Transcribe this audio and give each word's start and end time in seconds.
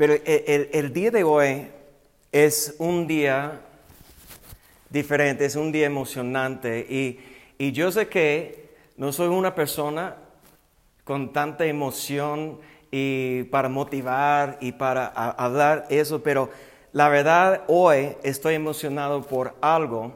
Pero 0.00 0.14
el, 0.24 0.94
día 0.94 1.10
de 1.10 1.24
hoy 1.24 1.66
es 2.32 2.74
un 2.78 3.06
día 3.06 3.60
diferente, 4.88 5.44
es 5.44 5.56
un 5.56 5.70
día 5.72 5.84
emocionante. 5.84 6.86
Y, 6.88 7.20
y 7.58 7.72
yo 7.72 7.92
sé 7.92 8.08
que 8.08 8.70
no 8.96 9.12
soy 9.12 9.28
una 9.28 9.54
persona 9.54 10.16
con 11.04 11.34
tanta 11.34 11.66
emoción 11.66 12.60
y 12.90 13.42
para 13.50 13.68
motivar 13.68 14.56
y 14.62 14.72
para 14.72 15.04
hablar 15.06 15.84
eso, 15.90 16.22
pero 16.22 16.48
la 16.92 17.10
verdad 17.10 17.64
hoy 17.68 18.16
estoy 18.22 18.54
emocionado 18.54 19.20
por 19.20 19.54
algo. 19.60 20.14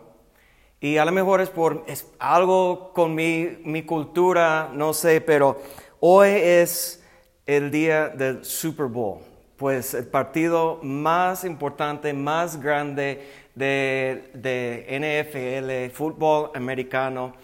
Y 0.81 0.97
a 0.97 1.05
lo 1.05 1.13
mejor 1.13 1.43
es 1.43 1.51
por 1.51 1.85
es 1.87 2.07
algo 2.19 2.91
con 2.95 3.15
mi, 3.15 3.59
mi 3.65 3.83
cultura, 3.83 4.71
no 4.73 4.95
sé, 4.95 5.21
pero 5.21 5.61
hoy 6.01 6.31
es 6.31 7.05
el 7.45 7.71
día 7.71 8.09
del 8.09 8.47
Super 8.47 8.87
Bowl, 8.87 9.19
pues 9.57 9.95
el 9.95 10.07
partido 10.07 10.81
más 10.83 11.45
importante, 11.45 12.13
más 12.13 12.61
grande 12.61 13.27
de, 13.55 14.31
de 14.35 15.91
NFL, 15.91 15.95
fútbol 15.97 16.51
americano. 16.55 17.35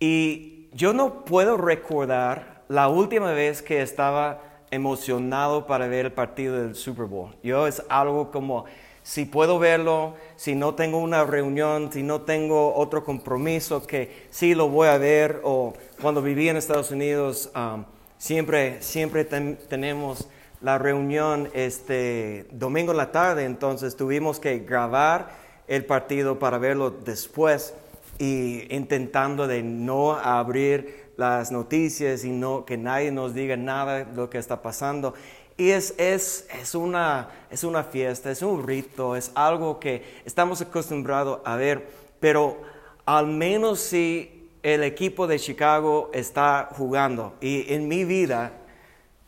Y 0.00 0.68
yo 0.72 0.92
no 0.92 1.24
puedo 1.24 1.56
recordar 1.56 2.62
la 2.68 2.88
última 2.88 3.32
vez 3.32 3.62
que 3.62 3.82
estaba 3.82 4.40
emocionado 4.70 5.66
para 5.66 5.86
ver 5.86 6.06
el 6.06 6.12
partido 6.12 6.62
del 6.62 6.74
Super 6.74 7.04
Bowl. 7.04 7.34
Yo 7.42 7.66
es 7.66 7.82
algo 7.90 8.30
como, 8.30 8.64
si 9.02 9.26
puedo 9.26 9.58
verlo, 9.58 10.14
si 10.36 10.54
no 10.54 10.74
tengo 10.74 10.98
una 10.98 11.24
reunión, 11.24 11.92
si 11.92 12.02
no 12.02 12.22
tengo 12.22 12.74
otro 12.74 13.04
compromiso, 13.04 13.86
que 13.86 14.26
sí 14.30 14.54
lo 14.54 14.68
voy 14.68 14.88
a 14.88 14.96
ver, 14.96 15.40
o 15.44 15.74
cuando 16.00 16.22
viví 16.22 16.48
en 16.48 16.56
Estados 16.56 16.90
Unidos, 16.90 17.50
um, 17.54 17.84
siempre, 18.16 18.80
siempre 18.80 19.26
tenemos 19.26 20.26
la 20.62 20.78
reunión 20.78 21.50
este 21.54 22.46
domingo 22.52 22.92
en 22.92 22.98
la 22.98 23.10
tarde, 23.10 23.44
entonces 23.44 23.96
tuvimos 23.96 24.38
que 24.38 24.60
grabar 24.60 25.30
el 25.66 25.84
partido 25.84 26.38
para 26.38 26.58
verlo 26.58 26.90
después 26.90 27.74
y 28.18 28.72
intentando 28.74 29.46
de 29.46 29.62
no 29.62 30.12
abrir 30.12 31.10
las 31.16 31.50
noticias 31.50 32.24
y 32.24 32.30
no, 32.30 32.64
que 32.64 32.76
nadie 32.76 33.10
nos 33.10 33.34
diga 33.34 33.56
nada 33.56 34.04
de 34.04 34.14
lo 34.14 34.30
que 34.30 34.38
está 34.38 34.62
pasando. 34.62 35.14
Y 35.56 35.70
es, 35.70 35.94
es, 35.98 36.46
es, 36.60 36.74
una, 36.74 37.28
es 37.50 37.64
una 37.64 37.84
fiesta, 37.84 38.30
es 38.30 38.42
un 38.42 38.66
rito, 38.66 39.16
es 39.16 39.32
algo 39.34 39.78
que 39.78 40.02
estamos 40.24 40.60
acostumbrados 40.62 41.40
a 41.44 41.56
ver, 41.56 41.86
pero 42.20 42.58
al 43.04 43.26
menos 43.26 43.80
si 43.80 44.50
el 44.62 44.84
equipo 44.84 45.26
de 45.26 45.38
Chicago 45.38 46.10
está 46.14 46.68
jugando. 46.72 47.34
Y 47.40 47.72
en 47.72 47.88
mi 47.88 48.04
vida, 48.04 48.52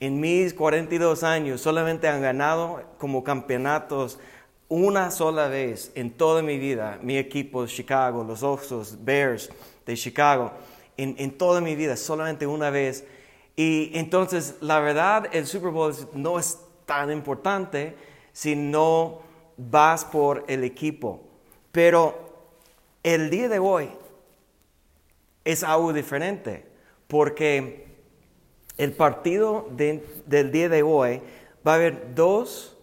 en 0.00 0.20
mis 0.20 0.54
42 0.54 1.22
años, 1.22 1.60
solamente 1.60 2.08
han 2.08 2.22
ganado 2.22 2.82
como 2.98 3.24
campeonatos 3.24 4.18
una 4.68 5.10
sola 5.10 5.48
vez 5.48 5.92
en 5.94 6.10
toda 6.10 6.42
mi 6.42 6.58
vida, 6.58 6.98
mi 7.02 7.16
equipo 7.16 7.66
Chicago, 7.66 8.24
los 8.24 8.42
Osos, 8.42 9.04
Bears 9.04 9.50
de 9.86 9.94
Chicago 9.96 10.52
en, 10.96 11.36
toda 11.36 11.60
mi 11.60 11.74
vida, 11.74 11.96
solamente 11.96 12.46
una 12.46 12.70
vez. 12.70 13.04
Y 13.56 13.90
entonces, 13.94 14.56
la 14.60 14.80
verdad, 14.80 15.28
el 15.32 15.46
Super 15.46 15.70
Bowl 15.70 15.94
no 16.14 16.38
es 16.38 16.58
tan 16.86 17.10
importante 17.10 17.96
si 18.32 18.56
no 18.56 19.20
vas 19.56 20.04
por 20.04 20.44
el 20.48 20.64
equipo. 20.64 21.22
Pero 21.72 22.48
el 23.02 23.30
día 23.30 23.48
de 23.48 23.58
hoy 23.58 23.90
es 25.44 25.62
algo 25.62 25.92
diferente, 25.92 26.66
porque 27.06 27.83
el 28.76 28.92
partido 28.92 29.68
del 29.76 30.50
día 30.50 30.68
de 30.68 30.82
hoy 30.82 31.20
va 31.66 31.72
a 31.72 31.74
haber 31.76 32.14
dos 32.14 32.76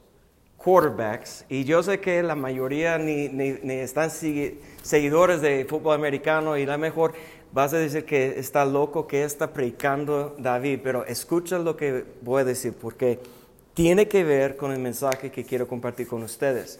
quarterbacks, 0.57 1.45
y 1.49 1.63
yo 1.63 1.81
sé 1.81 1.99
que 1.99 2.21
la 2.21 2.35
mayoría 2.35 2.97
ni, 2.99 3.29
ni, 3.29 3.53
ni 3.63 3.73
están 3.75 4.11
seguidores 4.11 5.41
de 5.41 5.65
fútbol 5.65 5.95
americano 5.95 6.55
y 6.55 6.67
la 6.67 6.77
mejor 6.77 7.13
vas 7.51 7.73
a 7.73 7.77
decir 7.77 8.05
que 8.05 8.39
está 8.39 8.63
loco, 8.63 9.07
que 9.07 9.23
está 9.23 9.51
predicando 9.51 10.35
David, 10.37 10.81
pero 10.83 11.03
escucha 11.05 11.57
lo 11.57 11.75
que 11.75 12.05
voy 12.21 12.41
a 12.41 12.45
decir 12.45 12.73
porque 12.79 13.19
tiene 13.73 14.07
que 14.07 14.23
ver 14.23 14.55
con 14.55 14.71
el 14.71 14.79
mensaje 14.79 15.31
que 15.31 15.43
quiero 15.43 15.67
compartir 15.67 16.07
con 16.07 16.21
ustedes. 16.21 16.79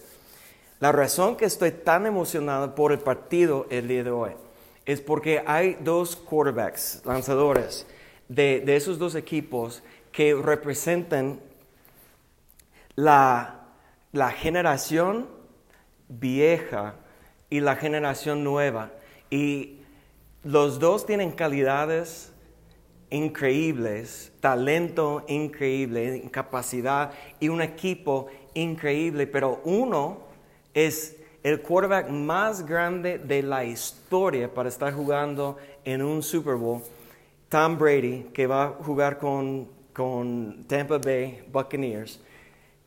La 0.78 0.92
razón 0.92 1.36
que 1.36 1.44
estoy 1.44 1.72
tan 1.72 2.06
emocionado 2.06 2.74
por 2.74 2.92
el 2.92 3.00
partido 3.00 3.66
el 3.68 3.88
día 3.88 4.04
de 4.04 4.10
hoy 4.10 4.30
es 4.86 5.00
porque 5.00 5.42
hay 5.44 5.76
dos 5.80 6.16
quarterbacks, 6.16 7.02
lanzadores 7.04 7.86
de, 8.34 8.76
esos 8.76 8.98
dos 8.98 9.14
equipos 9.14 9.82
que 10.10 10.34
representan 10.34 11.40
la, 12.94 13.66
la 14.12 14.30
generación 14.30 15.28
vieja 16.08 16.94
y 17.50 17.60
la 17.60 17.76
generación 17.76 18.44
nueva. 18.44 18.90
Y 19.30 19.78
los 20.42 20.78
dos 20.78 21.06
tienen 21.06 21.32
calidades 21.32 22.32
increíbles, 23.10 24.32
talento 24.40 25.24
increíble, 25.28 26.22
capacidad 26.30 27.12
y 27.40 27.48
un 27.48 27.60
equipo 27.60 28.28
increíble, 28.54 29.26
pero 29.26 29.60
uno 29.64 30.20
es 30.72 31.16
el 31.42 31.60
quarterback 31.60 32.08
más 32.08 32.64
grande 32.64 33.18
de 33.18 33.42
la 33.42 33.64
historia 33.64 34.52
para 34.52 34.68
estar 34.68 34.92
jugando 34.92 35.58
en 35.84 36.02
un 36.02 36.22
Super 36.22 36.54
Bowl, 36.54 36.82
Tom 37.52 37.76
Brady, 37.76 38.30
que 38.32 38.46
va 38.46 38.64
a 38.64 38.68
jugar 38.82 39.18
con, 39.18 39.68
con 39.92 40.64
Tampa 40.66 40.96
Bay 40.96 41.44
Buccaneers. 41.52 42.18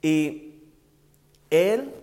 Y 0.02 0.56
él 1.52 1.94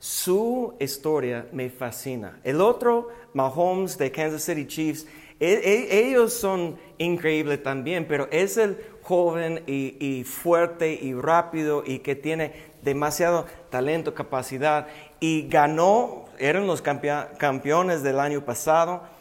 su 0.00 0.74
historia 0.80 1.46
me 1.52 1.70
fascina. 1.70 2.40
El 2.42 2.60
otro, 2.60 3.10
Mahomes 3.34 3.96
de 3.98 4.10
Kansas 4.10 4.42
City 4.42 4.66
Chiefs, 4.66 5.06
e, 5.38 5.52
e, 5.52 6.08
ellos 6.08 6.32
son 6.34 6.76
increíbles 6.98 7.62
también, 7.62 8.04
pero 8.08 8.26
es 8.32 8.56
el 8.56 8.78
joven 9.02 9.62
y, 9.68 10.24
fuerte 10.24 10.98
y 11.00 11.14
rápido 11.14 11.84
y 11.86 12.00
que 12.00 12.16
tiene 12.16 12.52
demasiado 12.82 13.46
talento, 13.70 14.12
capacidad 14.12 14.88
y 15.20 15.46
ganó, 15.48 16.24
eran 16.40 16.66
los 16.66 16.82
campeones 16.82 18.02
del 18.02 18.18
año 18.18 18.44
pasado 18.44 19.11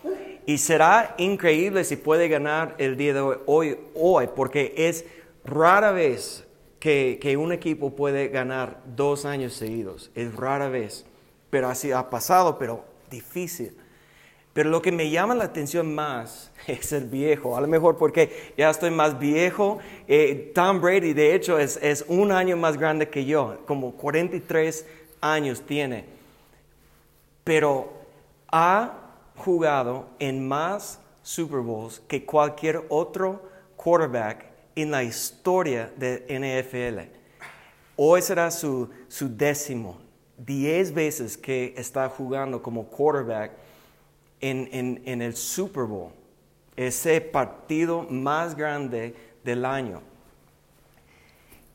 y 0.45 0.57
será 0.57 1.15
increíble 1.17 1.83
si 1.83 1.95
puede 1.95 2.27
ganar 2.27 2.75
el 2.77 2.97
día 2.97 3.13
de 3.13 3.37
hoy, 3.45 3.77
hoy 3.95 4.29
porque 4.35 4.73
es 4.75 5.05
rara 5.43 5.91
vez 5.91 6.45
que, 6.81 7.37
un 7.39 7.51
equipo 7.51 7.95
puede 7.95 8.27
ganar 8.29 8.81
dos 8.95 9.25
años 9.25 9.53
seguidos. 9.53 10.11
Es 10.15 10.35
rara 10.35 10.67
vez, 10.67 11.05
pero 11.49 11.69
así 11.69 11.91
ha 11.91 12.09
pasado, 12.09 12.57
pero 12.57 12.83
difícil. 13.09 13.77
Pero 14.53 14.69
lo 14.69 14.81
que 14.81 14.91
me 14.91 15.09
llama 15.09 15.35
la 15.35 15.45
atención 15.45 15.93
más 15.93 16.51
es 16.67 16.91
el 16.91 17.05
viejo, 17.05 17.55
a 17.55 17.61
lo 17.61 17.67
mejor 17.67 17.97
porque 17.97 18.53
ya 18.57 18.69
estoy 18.71 18.89
más 18.89 19.19
viejo. 19.19 19.77
Eh, 20.07 20.51
Tom 20.55 20.81
Brady, 20.81 21.13
de 21.13 21.35
hecho, 21.35 21.59
es, 21.59 21.77
es, 21.81 22.03
un 22.07 22.31
año 22.31 22.57
más 22.57 22.77
grande 22.77 23.09
que 23.09 23.25
yo, 23.25 23.59
como 23.67 23.91
43 23.93 24.85
años 25.21 25.61
tiene. 25.61 26.05
Pero 27.43 27.93
ha 28.51 29.00
jugado 29.41 30.07
en 30.19 30.47
más 30.47 30.99
Super 31.23 31.59
Bowls 31.59 32.01
que 32.07 32.25
cualquier 32.25 32.85
otro 32.89 33.49
quarterback 33.75 34.45
en 34.75 34.91
la 34.91 35.03
historia 35.03 35.91
de 35.97 36.25
NFL. 36.29 37.17
Hoy 37.97 38.21
será 38.21 38.49
su, 38.49 38.89
décimo, 39.19 39.99
diez 40.37 40.93
veces 40.93 41.37
que 41.37 41.73
está 41.77 42.07
jugando 42.09 42.63
como 42.63 42.87
quarterback 42.87 43.51
en, 44.39 45.01
en 45.05 45.21
el 45.21 45.35
Super 45.35 45.83
Bowl, 45.83 46.11
ese 46.75 47.21
partido 47.21 48.03
más 48.09 48.55
grande 48.55 49.13
del 49.43 49.65
año. 49.65 50.01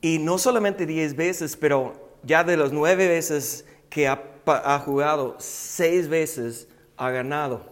Y 0.00 0.18
no 0.18 0.38
solamente 0.38 0.86
diez 0.86 1.14
veces, 1.14 1.56
pero 1.56 1.94
ya 2.22 2.44
de 2.44 2.56
las 2.56 2.72
nueve 2.72 3.08
veces 3.08 3.64
que 3.88 4.08
ha, 4.08 4.22
ha, 4.46 4.78
jugado, 4.78 5.36
seis 5.38 6.08
veces 6.08 6.68
ha 6.96 7.10
ganado. 7.10 7.62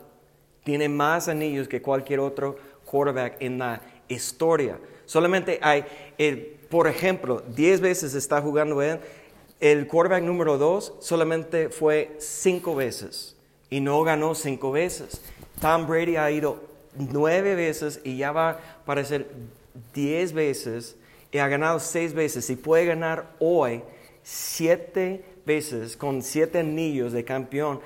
Tiene 0.65 0.89
más 0.89 1.29
anillos 1.29 1.69
que 1.69 1.83
cualquier 1.83 2.21
otro 2.21 2.57
quarterback 2.85 3.37
en 3.41 3.59
la 3.59 3.81
historia. 4.09 4.79
Solamente 5.07 5.59
hay, 5.63 5.85
por 6.71 6.87
ejemplo, 6.87 7.43
10 7.55 7.81
veces 7.81 8.15
está 8.15 8.41
jugando 8.41 8.81
él. 8.83 8.99
El 9.61 9.87
quarterback 9.87 10.23
número 10.23 10.59
2 10.59 10.95
solamente 11.01 11.69
fue 11.69 12.17
5 12.19 12.75
veces 12.75 13.37
y 13.71 13.81
no 13.81 14.03
ganó 14.03 14.35
5 14.35 14.73
veces. 14.73 15.21
Tom 15.61 15.87
Brady 15.87 16.17
ha 16.17 16.31
ido 16.31 16.63
9 16.97 17.55
veces 17.55 18.01
y 18.05 18.17
ya 18.17 18.33
va 18.33 18.61
a 18.87 19.05
ser 19.05 19.29
10 19.95 20.33
veces 20.33 20.97
y 21.33 21.39
ha 21.39 21.49
ganado 21.49 21.81
6 21.81 22.15
veces 22.15 22.49
y 22.51 22.57
puede 22.57 22.87
ganar 22.87 23.35
hoy 23.39 23.83
7 24.23 25.25
veces 25.45 25.97
con 25.97 26.23
7 26.23 26.61
anillos 26.61 27.13
de 27.13 27.25
campeón. 27.25 27.81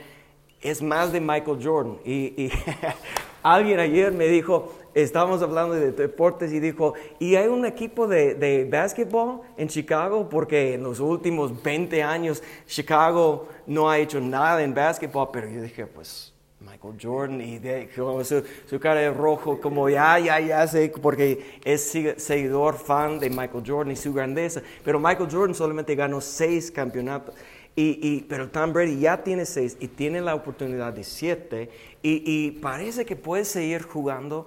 Es 0.60 0.82
más 0.82 1.12
de 1.12 1.20
Michael 1.20 1.58
Jordan. 1.62 1.98
Y, 2.04 2.50
alguien 3.42 3.78
ayer 3.78 4.12
me 4.12 4.26
dijo, 4.26 4.74
estábamos 4.94 5.42
hablando 5.42 5.74
de 5.74 5.92
deportes 5.92 6.52
y 6.52 6.60
dijo, 6.60 6.94
¿y 7.18 7.36
hay 7.36 7.46
un 7.46 7.64
equipo 7.64 8.08
de, 8.08 8.34
de 8.34 8.64
básquetbol 8.64 9.42
en 9.56 9.68
Chicago? 9.68 10.28
Porque 10.28 10.74
en 10.74 10.82
los 10.82 11.00
últimos 11.00 11.62
20 11.62 12.02
años 12.02 12.42
Chicago 12.66 13.48
no 13.66 13.88
ha 13.88 13.98
hecho 13.98 14.20
nada 14.20 14.62
en 14.62 14.74
básquetbol, 14.74 15.28
pero 15.32 15.48
yo 15.48 15.62
dije, 15.62 15.86
pues 15.86 16.34
Michael 16.60 16.98
Jordan 17.00 17.40
y 17.40 17.58
de, 17.58 17.88
su, 17.94 18.44
su, 18.66 18.80
cara 18.80 19.00
de 19.00 19.10
rojo, 19.10 19.60
como 19.60 19.88
ya, 19.88 20.18
ya, 20.18 20.40
ya 20.40 20.66
sé, 20.66 20.92
porque 21.00 21.60
es 21.64 21.96
seguidor, 22.16 22.76
fan 22.76 23.18
de 23.20 23.30
Michael 23.30 23.62
Jordan 23.64 23.92
y 23.92 23.96
su 23.96 24.12
grandeza. 24.12 24.60
Pero 24.84 24.98
Michael 24.98 25.28
Jordan 25.30 25.54
solamente 25.54 25.94
ganó 25.94 26.20
seis 26.20 26.70
campeonatos. 26.70 27.34
Y, 27.80 28.22
pero 28.22 28.48
Tom 28.48 28.72
Brady 28.72 28.98
ya 28.98 29.22
tiene 29.22 29.46
seis 29.46 29.76
y 29.78 29.86
tiene 29.86 30.20
la 30.20 30.34
oportunidad 30.34 30.92
de 30.92 31.04
siete 31.04 31.70
y, 32.02 32.50
parece 32.60 33.06
que 33.06 33.14
puede 33.14 33.44
seguir 33.44 33.82
jugando 33.82 34.46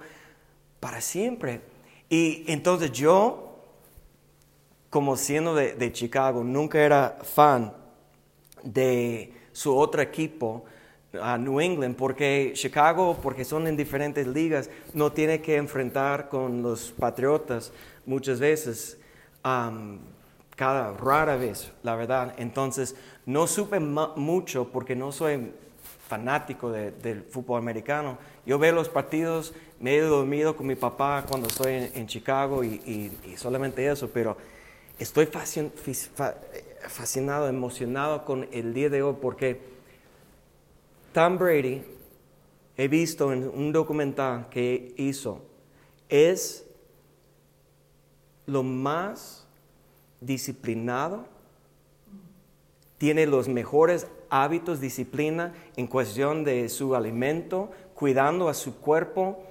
para 0.80 1.00
siempre. 1.00 1.62
Y 2.10 2.44
entonces 2.46 2.92
yo, 2.92 3.56
como 4.90 5.16
siendo 5.16 5.54
de, 5.54 5.92
Chicago, 5.92 6.44
nunca 6.44 6.82
era 6.82 7.20
fan 7.22 7.72
de 8.62 9.32
su 9.52 9.74
otro 9.74 10.02
equipo, 10.02 10.66
a 11.18 11.38
New 11.38 11.58
England, 11.58 11.96
porque 11.96 12.52
Chicago, 12.54 13.18
porque 13.22 13.46
son 13.46 13.66
en 13.66 13.78
diferentes 13.78 14.26
ligas, 14.26 14.68
no 14.92 15.10
tiene 15.10 15.40
que 15.40 15.56
enfrentar 15.56 16.28
con 16.28 16.60
los 16.60 16.90
Patriotas 16.90 17.72
muchas 18.04 18.40
veces, 18.40 18.98
cada 20.56 20.92
rara 20.92 21.36
vez, 21.36 21.72
la 21.82 21.96
verdad. 21.96 22.34
Entonces, 22.36 22.94
no 23.26 23.46
supe 23.46 23.78
mucho 23.80 24.68
porque 24.68 24.96
no 24.96 25.12
soy 25.12 25.52
fanático 26.08 26.70
del 26.70 27.22
fútbol 27.22 27.58
americano. 27.58 28.18
Yo 28.44 28.58
veo 28.58 28.74
los 28.74 28.88
partidos, 28.88 29.54
me 29.80 29.96
he 29.96 30.00
dormido 30.00 30.56
con 30.56 30.66
mi 30.66 30.74
papá 30.74 31.24
cuando 31.28 31.46
estoy 31.48 31.90
en, 31.94 32.06
Chicago 32.06 32.62
y, 32.64 33.10
solamente 33.36 33.86
eso, 33.90 34.10
pero 34.12 34.36
estoy 34.98 35.26
fascinado, 36.88 37.48
emocionado 37.48 38.24
con 38.24 38.48
el 38.52 38.74
día 38.74 38.90
de 38.90 39.02
hoy 39.02 39.16
porque 39.20 39.60
Tom 41.12 41.38
Brady, 41.38 41.82
he 42.76 42.88
visto 42.88 43.32
en 43.32 43.48
un 43.48 43.70
documental 43.72 44.48
que 44.48 44.94
hizo, 44.96 45.42
es 46.08 46.66
lo 48.46 48.62
más 48.62 49.46
disciplinado, 50.20 51.26
tiene 53.02 53.26
los 53.26 53.48
mejores 53.48 54.06
hábitos, 54.30 54.80
disciplina 54.80 55.52
en 55.74 55.88
cuestión 55.88 56.44
de 56.44 56.68
su 56.68 56.94
alimento, 56.94 57.72
cuidando 57.94 58.48
a 58.48 58.54
su 58.54 58.76
cuerpo 58.78 59.42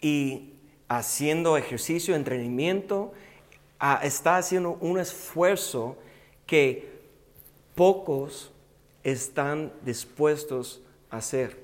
y 0.00 0.54
haciendo 0.88 1.56
ejercicio, 1.56 2.16
entrenamiento, 2.16 3.12
ah, 3.78 4.00
está 4.02 4.36
haciendo 4.36 4.78
un 4.80 4.98
esfuerzo 4.98 5.96
que 6.44 6.90
pocos 7.76 8.50
están 9.04 9.72
dispuestos 9.84 10.82
hacer. 11.08 11.56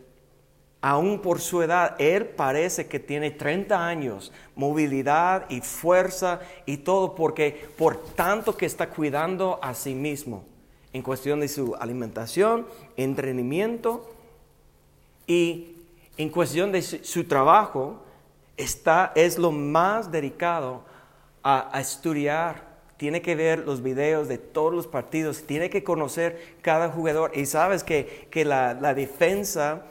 Aún 0.81 1.19
por 1.19 1.41
su 1.41 1.63
edad, 1.63 1.97
él 2.01 2.27
parece 2.27 2.87
que 2.87 3.01
tiene 3.01 3.33
30 3.33 3.85
años, 3.85 4.31
movilidad 4.55 5.51
y 5.51 5.63
fuerza 5.63 6.39
y 6.65 6.77
todo, 6.77 7.17
porque 7.17 7.71
por 7.77 8.01
tanto 8.15 8.57
que 8.57 8.67
está 8.67 8.89
cuidando 8.89 9.59
a 9.61 9.75
sí 9.75 9.97
mismo 9.97 10.54
en 10.95 11.03
cuestión 11.03 11.41
de 11.41 11.49
su 11.49 11.75
alimentación, 11.75 12.67
entrenamiento 12.97 14.11
y 15.27 15.77
en 16.17 16.31
cuestión 16.31 16.73
de 16.73 16.81
su, 16.81 17.25
trabajo, 17.25 18.01
está, 18.57 19.13
es 19.15 19.37
lo 19.37 19.53
más 19.53 20.11
dedicado 20.11 20.83
a 21.43 21.79
estudiar 21.79 22.75
tiene 22.97 23.23
que 23.23 23.35
ver 23.35 23.61
los 23.61 23.83
videos 23.83 24.29
de 24.29 24.39
todos 24.39 24.73
los 24.73 24.87
partidos, 24.87 25.43
tiene 25.43 25.69
que 25.69 25.85
conocer 25.85 26.57
cada 26.63 26.89
jugador. 26.89 27.33
Y 27.35 27.47
sabes 27.47 27.83
que, 27.85 28.29
la, 28.45 28.95
defensa 28.95 29.87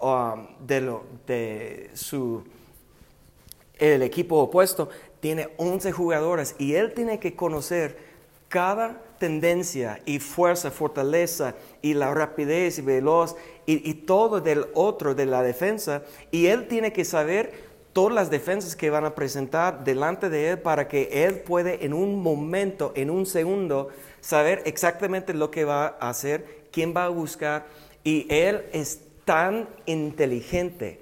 um, 0.00 0.46
de, 0.66 0.80
lo, 0.80 1.04
de 1.26 1.90
su, 1.94 2.44
el 3.74 4.02
equipo 4.02 4.36
opuesto 4.36 4.88
tiene 5.20 5.50
11 5.56 5.92
jugadores 5.92 6.54
y 6.58 6.74
él 6.74 6.94
tiene 6.94 7.18
que 7.18 7.34
conocer 7.34 7.98
cada 8.48 9.02
tendencia 9.18 10.00
y 10.06 10.18
fuerza, 10.18 10.70
fortaleza 10.70 11.54
y 11.82 11.94
la 11.94 12.12
rapidez 12.14 12.78
y 12.78 12.82
veloz 12.82 13.36
y, 13.66 13.92
todo 13.94 14.40
del 14.40 14.66
otro 14.74 15.14
de 15.14 15.26
la 15.26 15.42
defensa. 15.42 16.02
Y 16.30 16.46
él 16.46 16.68
tiene 16.68 16.92
que 16.92 17.04
saber 17.04 17.68
todas 17.92 18.14
las 18.14 18.30
defensas 18.30 18.76
que 18.76 18.90
van 18.90 19.04
a 19.04 19.14
presentar 19.14 19.84
delante 19.84 20.30
de 20.30 20.50
Él 20.50 20.58
para 20.60 20.88
que 20.88 21.24
Él 21.24 21.40
puede 21.40 21.84
en 21.84 21.92
un 21.92 22.22
momento, 22.22 22.92
en 22.94 23.10
un 23.10 23.26
segundo, 23.26 23.88
saber 24.20 24.62
exactamente 24.66 25.34
lo 25.34 25.50
que 25.50 25.64
va 25.64 25.96
a 26.00 26.08
hacer, 26.08 26.66
quién 26.70 26.94
va 26.96 27.06
a 27.06 27.08
buscar. 27.08 27.66
Y 28.04 28.26
Él 28.30 28.64
es 28.72 29.00
tan 29.24 29.68
inteligente. 29.84 31.00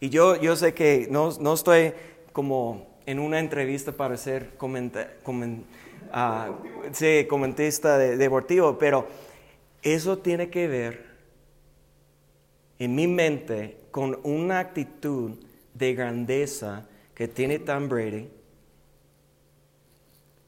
Y 0.00 0.10
yo, 0.10 0.36
yo 0.36 0.54
sé 0.54 0.74
que 0.74 1.08
no, 1.10 1.30
no 1.40 1.54
estoy 1.54 1.92
como 2.32 2.86
en 3.06 3.18
una 3.18 3.38
entrevista 3.38 3.90
para 3.92 4.16
ser 4.18 4.50
comenta, 4.58 5.08
ah, 6.12 6.50
comentista 7.28 7.98
deportivo, 7.98 8.78
pero 8.78 9.06
eso 9.82 10.18
tiene 10.18 10.50
que 10.50 10.66
ver 10.68 11.06
en 12.78 12.94
mi 12.94 13.06
mente 13.06 13.76
con 13.90 14.18
una 14.22 14.60
actitud 14.60 15.36
de 15.74 15.94
grandeza 15.94 16.86
que 17.14 17.28
tiene 17.28 17.58
Tom 17.58 17.88
Brady 17.88 18.28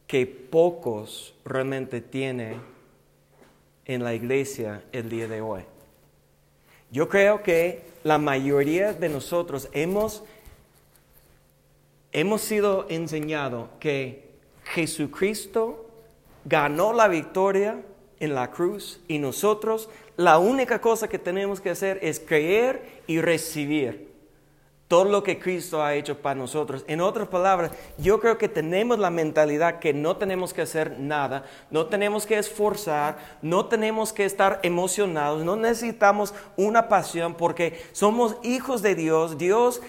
que 0.06 0.26
pocos 0.26 1.34
realmente 1.44 2.00
tienen 2.00 2.60
en 3.84 4.02
la 4.02 4.12
iglesia 4.12 4.82
el 4.90 5.08
día 5.08 5.28
de 5.28 5.40
hoy. 5.40 5.62
Yo 6.90 7.08
creo 7.08 7.44
que 7.44 7.82
la 8.02 8.18
mayoría 8.18 8.92
de 8.92 9.08
nosotros 9.08 9.68
hemos, 9.72 10.24
hemos 12.10 12.40
sido 12.40 12.86
enseñados 12.88 13.68
que 13.78 14.29
Jesucristo 14.70 15.86
ganó 16.44 16.92
la 16.92 17.08
victoria 17.08 17.82
en 18.18 18.34
la 18.34 18.50
cruz 18.50 19.00
y 19.08 19.18
nosotros 19.18 19.88
la 20.16 20.38
única 20.38 20.80
cosa 20.80 21.08
que 21.08 21.18
tenemos 21.18 21.60
que 21.60 21.70
hacer 21.70 21.98
es 22.02 22.20
creer 22.20 23.02
y 23.06 23.20
recibir 23.20 24.10
todo 24.90 25.04
lo 25.04 25.22
que 25.22 25.38
Cristo 25.38 25.84
ha 25.84 25.94
hecho 25.94 26.18
para 26.18 26.34
nosotros. 26.34 26.84
En 26.88 27.00
otras 27.00 27.28
palabras, 27.28 27.70
yo 27.96 28.18
creo 28.18 28.38
que 28.38 28.48
tenemos 28.48 28.98
la 28.98 29.10
mentalidad 29.10 29.78
que 29.78 29.94
no 29.94 30.16
tenemos 30.16 30.52
que 30.52 30.62
hacer 30.62 30.98
nada, 30.98 31.44
no 31.70 31.86
tenemos 31.86 32.26
que 32.26 32.36
esforzar, 32.36 33.16
no 33.40 33.66
tenemos 33.66 34.12
que 34.12 34.24
estar 34.24 34.58
emocionados, 34.64 35.44
no 35.44 35.54
necesitamos 35.54 36.34
una 36.56 36.88
pasión 36.88 37.34
porque 37.34 37.80
somos 37.92 38.36
hijos 38.42 38.82
de 38.82 38.96
Dios. 38.96 39.38
Dios 39.38 39.80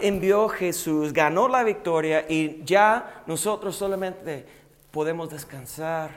envió 0.00 0.46
a 0.46 0.50
Jesús, 0.50 1.12
ganó 1.12 1.48
la 1.48 1.62
victoria 1.64 2.24
y 2.28 2.62
ya 2.64 3.22
nosotros 3.26 3.76
solamente 3.76 4.46
podemos 4.90 5.30
descansar 5.30 6.10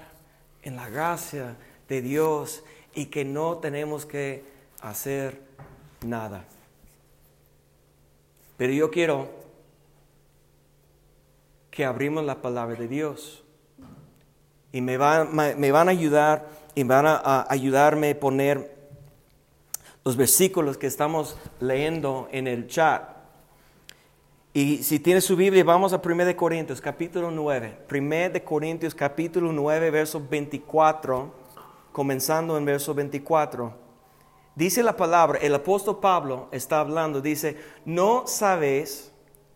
en 0.61 0.75
la 0.75 0.89
gracia 0.89 1.55
de 1.87 2.01
Dios 2.01 2.63
y 2.93 3.07
que 3.07 3.25
no 3.25 3.57
tenemos 3.57 4.05
que 4.05 4.43
hacer 4.81 5.41
nada. 6.05 6.45
Pero 8.57 8.73
yo 8.73 8.91
quiero 8.91 9.29
que 11.71 11.85
abrimos 11.85 12.25
la 12.25 12.41
palabra 12.41 12.75
de 12.75 12.87
Dios. 12.87 13.43
Y 14.71 14.81
me, 14.81 14.97
me 14.97 15.71
van 15.71 15.87
a 15.87 15.91
ayudar 15.91 16.47
y 16.75 16.83
van 16.83 17.05
a, 17.07 17.45
ayudarme 17.49 18.11
a 18.11 18.19
poner 18.19 18.77
los 20.05 20.15
versículos 20.15 20.77
que 20.77 20.87
estamos 20.87 21.37
leyendo 21.59 22.29
en 22.31 22.47
el 22.47 22.67
chat. 22.67 23.18
Y 24.51 24.81
si 24.81 24.99
tiene 24.99 25.21
su 25.21 25.35
Biblia, 25.35 25.63
vamos 25.63 25.93
a 25.93 26.01
1 26.03 26.25
de 26.25 26.35
Corintios, 26.35 26.81
capítulo 26.81 27.29
9. 27.29 27.85
1 27.87 28.29
de 28.31 28.43
Corintios, 28.43 28.95
capítulo 28.95 29.51
9, 29.51 29.91
verso 29.91 30.25
24, 30.27 31.31
comenzando 31.91 32.57
en 32.57 32.65
verso 32.65 32.95
24. 32.95 33.71
Dice 34.55 34.81
la 34.81 34.97
palabra, 34.97 35.37
el 35.39 35.53
apóstol 35.53 35.99
Pablo 35.99 36.47
está 36.51 36.79
hablando, 36.79 37.21
dice, 37.21 37.57
no 37.85 38.25
sabéis 38.25 39.11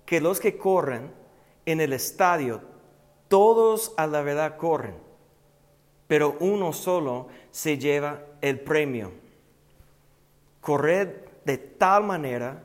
que 0.05 0.21
los 0.21 0.39
que 0.39 0.59
corren 0.59 1.11
en 1.65 1.81
el 1.81 1.91
estadio, 1.91 2.61
todos 3.27 3.95
a 3.97 4.05
la 4.05 4.21
verdad 4.21 4.57
corren, 4.57 4.95
pero 6.05 6.37
uno 6.39 6.71
solo 6.71 7.29
se 7.49 7.79
lleva 7.79 8.21
el 8.41 8.59
premio. 8.59 9.11
Corred 10.61 11.09
de 11.45 11.57
tal 11.57 12.03
manera 12.03 12.61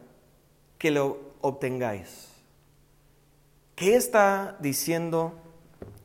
que 0.76 0.90
lo 0.90 1.27
obtengáis. 1.48 2.28
¿Qué 3.74 3.96
está 3.96 4.56
diciendo 4.60 5.34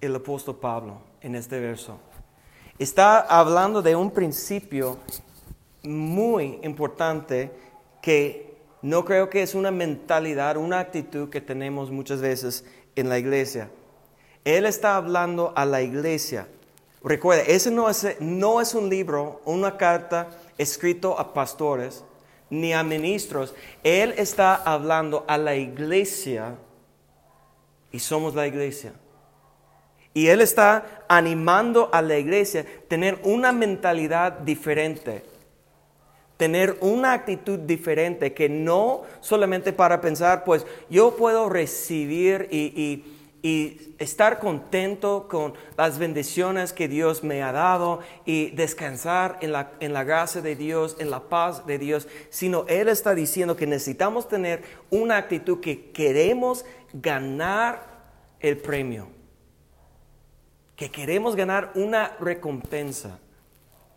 el 0.01 0.15
apóstol 0.15 0.57
Pablo 0.57 1.01
en 1.21 1.35
este 1.35 1.59
verso? 1.59 1.97
Está 2.79 3.19
hablando 3.19 3.81
de 3.81 3.95
un 3.95 4.11
principio 4.11 4.97
muy 5.83 6.59
importante 6.63 7.51
que 8.01 8.53
No 8.83 9.05
creo 9.05 9.29
que 9.29 9.41
es 9.41 9.55
una 9.55 9.71
mentalidad, 9.71 10.57
una 10.57 10.79
actitud 10.79 11.29
que 11.29 11.39
tenemos 11.39 11.89
muchas 11.89 12.19
veces 12.19 12.65
en 12.97 13.07
la 13.07 13.17
iglesia. 13.17 13.69
Él 14.43 14.65
está 14.65 14.97
hablando 14.97 15.53
a 15.55 15.65
la 15.65 15.81
iglesia. 15.81 16.49
Recuerda, 17.01 17.43
ese 17.43 17.71
no 17.71 17.89
es, 17.89 18.17
no 18.19 18.59
es 18.59 18.75
un 18.75 18.89
libro, 18.89 19.41
una 19.45 19.77
carta 19.77 20.31
escrito 20.57 21.17
a 21.17 21.33
pastores 21.33 22.03
ni 22.53 22.71
a 22.71 22.83
ministros. 22.83 23.53
Él 23.83 24.13
está 24.17 24.55
hablando 24.55 25.25
a 25.27 25.37
la 25.37 25.55
iglesia 25.55 26.55
y 27.91 27.99
somos 27.99 28.35
la 28.35 28.47
iglesia. 28.47 28.93
Y 30.13 30.27
Él 30.27 30.41
está 30.41 31.03
animando 31.07 31.89
a 31.91 32.01
la 32.01 32.17
iglesia 32.17 32.61
a 32.61 32.87
tener 32.87 33.19
una 33.23 33.51
mentalidad 33.51 34.33
diferente, 34.33 35.23
tener 36.37 36.77
una 36.81 37.13
actitud 37.13 37.57
diferente, 37.59 38.33
que 38.33 38.47
no 38.47 39.01
solamente 39.21 39.73
para 39.73 39.99
pensar, 39.99 40.43
pues 40.43 40.67
yo 40.89 41.15
puedo 41.15 41.49
recibir 41.49 42.47
y, 42.51 43.03
estar 43.43 44.39
contento 44.39 45.27
con 45.27 45.53
las 45.77 45.99
bendiciones 45.99 46.71
que 46.71 46.87
Dios 46.87 47.25
me 47.25 47.43
ha 47.43 47.51
dado 47.51 47.99
y 48.25 48.51
descansar 48.51 49.37
en 49.41 49.51
la, 49.51 49.73
en 49.81 49.91
la 49.91 50.05
gracia 50.05 50.41
de 50.41 50.55
Dios, 50.55 50.95
en 50.97 51.11
la 51.11 51.19
paz 51.23 51.65
de 51.65 51.77
Dios, 51.77 52.07
sino 52.29 52.65
Él 52.69 52.87
está 52.87 53.13
diciendo 53.13 53.57
que 53.57 53.67
necesitamos 53.67 54.29
tener 54.29 54.63
una 54.89 55.17
actitud 55.17 55.59
que 55.59 55.91
queremos 55.91 56.63
ganar 56.93 57.85
el 58.39 58.57
premio. 58.57 59.09
Que 60.77 60.89
queremos 60.89 61.35
ganar 61.35 61.71
una 61.75 62.15
recompensa, 62.21 63.19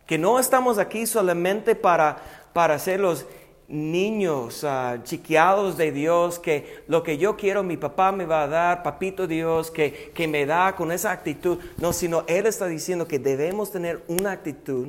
que 0.07 0.19
no 0.19 0.41
estamos 0.41 0.79
aquí 0.79 1.07
solamente 1.07 1.77
para, 1.77 2.17
para 2.53 2.79
los 2.99 3.27
niños 3.69 4.63
uh, 4.63 5.03
chiqueados 5.03 5.77
de 5.77 5.93
Dios, 5.93 6.39
que 6.39 6.85
lo 6.87 7.03
que 7.03 7.19
yo 7.19 7.37
quiero 7.37 7.63
mi 7.63 7.77
papá 7.77 8.13
me 8.13 8.25
va 8.25 8.43
a 8.45 8.49
dar, 8.49 8.83
papito 8.83 9.27
Dios, 9.27 9.71
que, 9.71 10.13
que 10.15 10.29
me 10.29 10.47
da 10.47 10.75
con 10.77 10.93
esa 10.93 11.11
actitud. 11.11 11.59
No, 11.79 11.93
sino 11.93 12.25
Él 12.27 12.47
está 12.47 12.67
diciendo 12.67 13.09
que 13.09 13.19
debemos 13.19 13.73
tener 13.73 14.03
una 14.09 14.33
actitud 14.33 14.89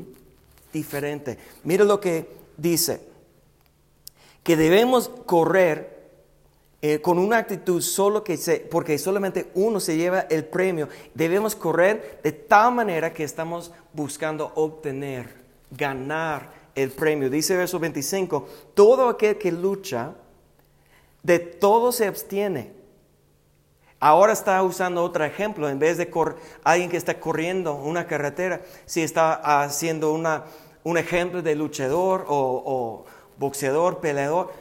diferente. 0.72 1.38
Mira 1.64 1.84
lo 1.84 2.00
que 2.00 2.28
dice, 2.56 3.02
que 4.44 4.56
debemos 4.56 5.10
correr 5.26 5.98
eh, 6.82 7.02
con 7.02 7.18
una 7.18 7.38
actitud 7.38 7.82
solo 7.82 8.24
que 8.24 8.38
se, 8.38 8.60
porque 8.60 8.98
solamente 9.00 9.50
uno 9.56 9.80
se 9.80 9.98
lleva 9.98 10.22
el 10.30 10.46
premio, 10.46 10.88
debemos 11.16 11.56
correr 11.56 12.20
de 12.24 12.32
tal 12.32 12.74
manera 12.76 13.14
que 13.14 13.24
estamos 13.24 13.72
buscando 13.94 14.52
obtener, 14.56 15.28
ganar 15.72 16.57
el 16.78 16.92
premio. 16.92 17.30
Dice 17.30 17.58
verso 17.58 17.80
25, 17.80 18.48
todo 18.74 19.10
aquel 19.10 19.38
que 19.38 19.52
lucha, 19.52 20.14
de 21.24 21.40
todo 21.40 21.92
se 21.92 22.06
abstiene. 22.06 22.72
Ahora 24.00 24.32
está 24.32 24.62
usando 24.62 25.04
otro 25.04 25.26
ejemplo, 25.26 25.68
en 25.68 25.80
vez 25.80 25.98
de 25.98 26.10
alguien 26.64 26.90
que 26.90 26.98
está 26.98 27.20
corriendo 27.20 27.76
una 27.76 28.06
carretera, 28.06 28.62
si 28.86 29.02
está 29.02 29.34
haciendo 29.64 30.14
una, 30.14 30.46
un 30.84 31.00
ejemplo 31.00 31.42
de 31.42 31.56
luchador 31.56 32.26
o, 32.28 33.06
boxeador, 33.40 34.00
peleador, 34.00 34.54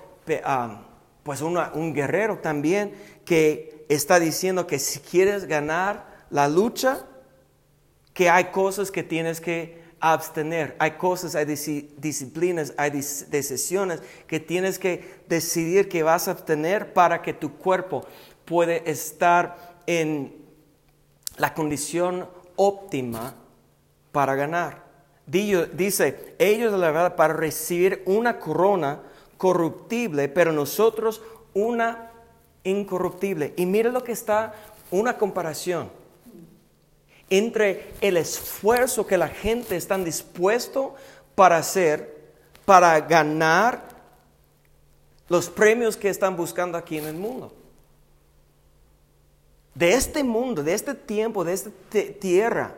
ah, 0.44 0.80
pues 1.22 1.42
un 1.42 1.92
guerrero 1.92 2.38
también 2.38 2.94
que 3.26 3.84
está 3.90 4.18
diciendo 4.18 4.66
que 4.66 4.78
si 4.78 5.00
quieres 5.00 5.44
ganar 5.44 6.06
la 6.30 6.48
lucha, 6.48 7.04
que 8.14 8.30
hay 8.30 8.46
cosas 8.46 8.90
que 8.90 9.02
tienes 9.02 9.42
que 9.42 9.85
abstener, 10.00 10.76
hay 10.78 10.92
cosas, 10.92 11.34
hay 11.34 11.44
disciplinas, 11.44 12.74
hay 12.76 12.90
decisiones 12.90 14.02
que 14.26 14.40
tienes 14.40 14.78
que 14.78 15.22
decidir 15.28 15.88
que 15.88 16.02
vas 16.02 16.28
a 16.28 16.32
abstener 16.32 16.92
para 16.92 17.22
que 17.22 17.32
tu 17.32 17.56
cuerpo 17.56 18.04
pueda 18.44 18.74
estar 18.76 19.76
en 19.86 20.34
la 21.38 21.54
condición 21.54 22.28
óptima 22.56 23.34
para 24.12 24.34
ganar. 24.34 24.84
Dice, 25.26 26.34
ellos 26.38 26.72
la 26.72 26.90
verdad 26.90 27.16
para 27.16 27.34
recibir 27.34 28.02
una 28.06 28.38
corona 28.38 29.00
corruptible, 29.36 30.28
pero 30.28 30.52
nosotros 30.52 31.22
una 31.52 32.10
incorruptible. 32.64 33.54
Y 33.56 33.66
mire 33.66 33.90
lo 33.90 34.04
que 34.04 34.12
está, 34.12 34.54
una 34.90 35.18
comparación 35.18 35.90
entre 37.28 37.92
el 38.00 38.16
esfuerzo 38.16 39.06
que 39.06 39.18
la 39.18 39.28
gente 39.28 39.76
está 39.76 39.98
dispuesto 39.98 40.94
para 41.34 41.58
hacer, 41.58 42.30
para 42.64 43.00
ganar 43.00 43.88
los 45.28 45.48
premios 45.48 45.96
que 45.96 46.08
están 46.08 46.36
buscando 46.36 46.78
aquí 46.78 46.98
en 46.98 47.06
el 47.06 47.16
mundo. 47.16 47.52
De 49.74 49.92
este 49.92 50.24
mundo, 50.24 50.62
de 50.62 50.72
este 50.72 50.94
tiempo, 50.94 51.44
de 51.44 51.52
esta 51.52 51.70
tierra, 52.20 52.74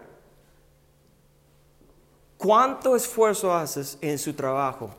¿cuánto 2.36 2.96
esfuerzo 2.96 3.54
haces 3.54 3.98
en 4.00 4.18
su 4.18 4.32
trabajo? 4.32 4.94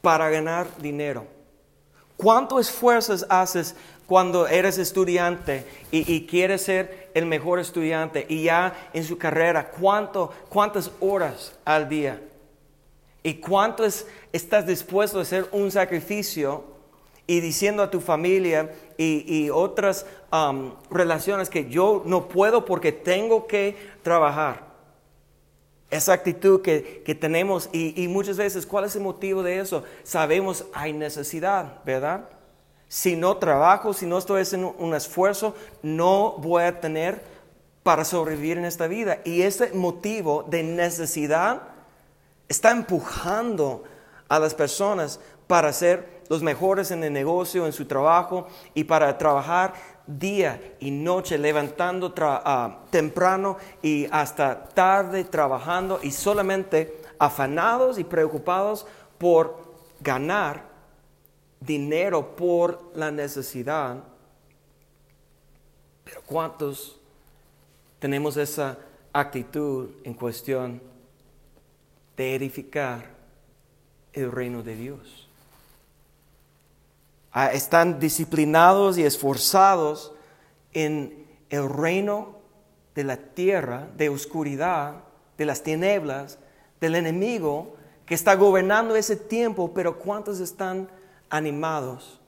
para 0.00 0.30
ganar 0.30 0.66
dinero? 0.78 1.26
¿Cuánto 2.16 2.58
esfuerzos 2.58 3.24
haces 3.28 3.74
cuando 4.06 4.46
eres 4.46 4.78
estudiante 4.78 5.64
y, 5.90 6.26
quieres 6.26 6.62
ser 6.62 6.99
el 7.14 7.26
mejor 7.26 7.58
estudiante 7.58 8.26
y 8.28 8.44
ya 8.44 8.90
en 8.92 9.04
su 9.04 9.18
carrera, 9.18 9.70
¿cuánto, 9.70 10.32
cuántas 10.48 10.90
horas 11.00 11.58
al 11.64 11.88
día? 11.88 12.20
¿Y 13.22 13.34
cuánto 13.34 13.84
estás 14.32 14.66
dispuesto 14.66 15.18
a 15.18 15.22
hacer 15.22 15.46
un 15.52 15.70
sacrificio 15.70 16.64
y 17.26 17.40
diciendo 17.40 17.82
a 17.82 17.90
tu 17.90 18.00
familia 18.00 18.72
y, 18.96 19.50
otras 19.50 20.06
um, 20.32 20.72
relaciones 20.90 21.48
que 21.48 21.68
yo 21.68 22.02
no 22.06 22.28
puedo 22.28 22.64
porque 22.64 22.92
tengo 22.92 23.46
que 23.46 23.76
trabajar? 24.02 24.70
Esa 25.90 26.12
actitud 26.12 26.62
que, 26.62 27.16
tenemos 27.20 27.68
y, 27.72 28.06
muchas 28.08 28.36
veces, 28.36 28.64
¿cuál 28.64 28.84
es 28.84 28.96
el 28.96 29.02
motivo 29.02 29.42
de 29.42 29.58
eso? 29.58 29.84
Sabemos, 30.02 30.64
hay 30.72 30.92
necesidad, 30.92 31.84
¿verdad? 31.84 32.28
Si 32.90 33.14
no 33.14 33.36
trabajo, 33.36 33.92
si 33.92 34.04
no 34.04 34.18
estoy 34.18 34.42
haciendo 34.42 34.74
un 34.76 34.96
esfuerzo, 34.96 35.54
no 35.80 36.32
voy 36.38 36.64
a 36.64 36.80
tener 36.80 37.22
para 37.84 38.04
sobrevivir 38.04 38.58
en 38.58 38.64
esta 38.64 38.88
vida. 38.88 39.20
Y 39.24 39.42
ese 39.42 39.72
motivo 39.74 40.44
de 40.48 40.64
necesidad 40.64 41.62
está 42.48 42.72
empujando 42.72 43.84
a 44.28 44.40
las 44.40 44.54
personas 44.54 45.20
para 45.46 45.72
ser 45.72 46.20
los 46.28 46.42
mejores 46.42 46.90
en 46.90 47.04
el 47.04 47.12
negocio, 47.12 47.64
en 47.64 47.72
su 47.72 47.84
trabajo 47.84 48.48
y 48.74 48.82
para 48.82 49.16
trabajar 49.18 49.74
día 50.08 50.60
y 50.80 50.90
noche, 50.90 51.38
levantando 51.38 52.12
ah, 52.18 52.80
temprano 52.90 53.56
y 53.82 54.08
hasta 54.10 54.64
tarde 54.64 55.22
trabajando 55.22 56.00
y 56.02 56.10
solamente 56.10 57.00
afanados 57.20 58.00
y 58.00 58.04
preocupados 58.04 58.84
por 59.16 59.62
ganar 60.00 60.69
dinero 61.60 62.34
por 62.34 62.90
la 62.94 63.10
necesidad. 63.10 64.02
Pero 66.04 66.22
¿cuántos 66.22 66.98
tenemos 67.98 68.36
esa 68.36 68.78
actitud 69.12 69.90
en 70.04 70.14
cuestión 70.14 70.82
de 72.16 72.34
edificar 72.34 73.10
el 74.12 74.32
reino 74.32 74.62
de 74.62 74.76
Dios? 74.76 75.28
Ah, 77.32 77.52
están 77.52 78.00
disciplinados 78.00 78.98
y 78.98 79.04
esforzados 79.04 80.12
en 80.72 81.26
el 81.48 81.68
reino 81.68 82.40
de 82.94 83.04
la 83.04 83.16
tierra, 83.16 83.88
de 83.96 84.08
oscuridad, 84.08 85.04
de 85.38 85.44
las 85.44 85.62
tinieblas, 85.62 86.38
del 86.80 86.96
enemigo 86.96 87.76
que 88.04 88.14
está 88.14 88.34
gobernando 88.34 88.96
ese 88.96 89.14
tiempo, 89.14 89.72
pero 89.72 89.98
¿cuántos 89.98 90.40
están 90.40 90.88
animados 91.30 92.20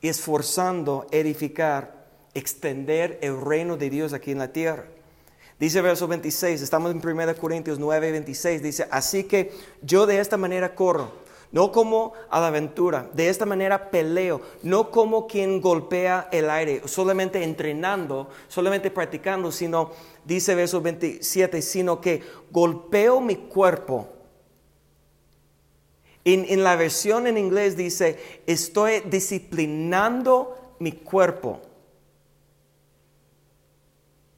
y 0.00 0.08
esforzando 0.08 1.06
edificar, 1.10 2.06
extender 2.34 3.18
el 3.22 3.40
reino 3.40 3.76
de 3.76 3.90
Dios 3.90 4.12
aquí 4.12 4.30
en 4.30 4.38
la 4.38 4.52
tierra? 4.52 4.86
Dice 5.58 5.82
verso 5.82 6.08
26, 6.08 6.62
estamos 6.62 6.90
en 6.90 7.06
1 7.06 7.36
Corintios 7.36 7.78
9, 7.78 8.12
26, 8.12 8.62
dice, 8.62 8.88
así 8.90 9.24
que 9.24 9.52
yo 9.82 10.06
de 10.06 10.18
esta 10.18 10.36
manera 10.36 10.74
corro 10.74 11.24
no 11.54 11.70
como 11.70 12.14
a 12.30 12.40
la 12.40 12.48
aventura. 12.48 13.08
De 13.14 13.28
esta 13.28 13.46
manera 13.46 13.92
peleo, 13.92 14.40
no 14.64 14.90
como 14.90 15.28
quien 15.28 15.60
golpea 15.60 16.28
el 16.32 16.50
aire, 16.50 16.82
solamente 16.86 17.44
entrenando, 17.44 18.28
solamente 18.48 18.90
practicando, 18.90 19.52
sino, 19.52 19.92
dice 20.24 20.56
verso 20.56 20.80
27, 20.80 21.62
sino 21.62 22.00
que 22.00 22.22
golpeo 22.50 23.20
mi 23.20 23.36
cuerpo. 23.36 24.08
En, 26.24 26.64
la 26.64 26.76
versión 26.76 27.26
en 27.26 27.36
inglés 27.36 27.76
dice, 27.76 28.18
estoy 28.46 29.00
disciplinando 29.00 30.56
mi 30.78 30.92
cuerpo. 30.92 31.60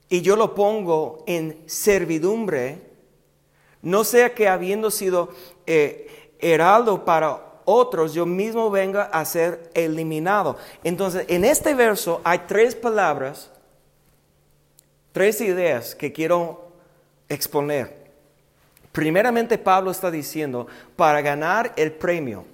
Y 0.08 0.20
yo 0.20 0.34
lo 0.36 0.54
pongo 0.54 1.22
en 1.26 1.62
servidumbre, 1.66 2.80
no 3.82 4.02
sea 4.02 4.34
que 4.34 4.48
habiendo 4.48 4.90
sido 4.90 5.30
eh, 5.66 6.34
heraldo 6.40 7.04
para 7.04 7.60
otros, 7.64 8.14
yo 8.14 8.26
mismo 8.26 8.70
venga 8.70 9.04
a 9.04 9.24
ser 9.24 9.70
eliminado. 9.74 10.56
Entonces, 10.82 11.24
en 11.28 11.44
este 11.44 11.74
verso 11.74 12.20
hay 12.24 12.40
tres 12.46 12.74
palabras, 12.74 13.50
tres 15.12 15.40
ideas 15.40 15.94
que 15.94 16.12
quiero 16.12 16.72
exponer. 17.28 18.05
Primeramente, 18.96 19.58
Pablo 19.58 19.90
está 19.90 20.10
diciendo, 20.10 20.66
para 20.96 21.20
ganar 21.20 21.74
el 21.76 21.92
premio, 21.92 22.46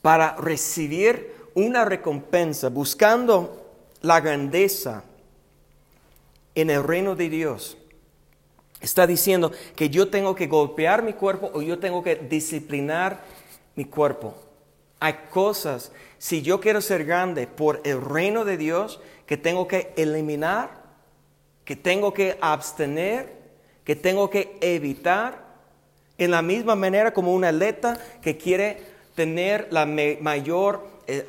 para 0.00 0.36
recibir 0.36 1.34
una 1.54 1.84
recompensa, 1.84 2.68
buscando 2.68 3.72
la 4.02 4.20
grandeza 4.20 5.02
en 6.54 6.70
el 6.70 6.84
reino 6.84 7.16
de 7.16 7.28
Dios, 7.28 7.76
Está 8.80 9.06
diciendo 9.06 9.52
que 9.76 9.90
yo 9.90 10.10
tengo 10.10 10.34
que 10.36 10.46
golpear 10.46 11.02
mi 11.02 11.12
cuerpo 11.12 11.50
o 11.54 11.62
yo 11.62 11.78
tengo 11.78 12.02
que 12.02 12.16
disciplinar 12.16 13.20
mi 13.76 13.84
cuerpo. 13.84 14.34
Hay 15.00 15.14
cosas, 15.30 15.90
si 16.18 16.42
yo 16.42 16.60
quiero 16.60 16.80
ser 16.80 17.04
grande 17.04 17.48
por 17.48 17.80
el 17.84 18.00
reino 18.00 18.44
de 18.44 18.56
Dios, 18.56 19.00
que 19.26 19.36
tengo 19.36 19.66
que 19.66 19.92
eliminar, 19.96 20.82
que 21.64 21.74
tengo 21.76 22.12
que 22.12 22.38
abstener, 22.40 23.41
que 23.84 23.96
tengo 23.96 24.30
que 24.30 24.56
evitar, 24.60 25.52
en 26.18 26.30
la 26.30 26.42
misma 26.42 26.76
manera 26.76 27.12
como 27.12 27.34
un 27.34 27.44
atleta 27.44 27.98
que 28.20 28.36
quiere 28.36 28.82
tener 29.14 29.68
la 29.70 29.86
mayor 29.86 30.86
eh, 31.06 31.24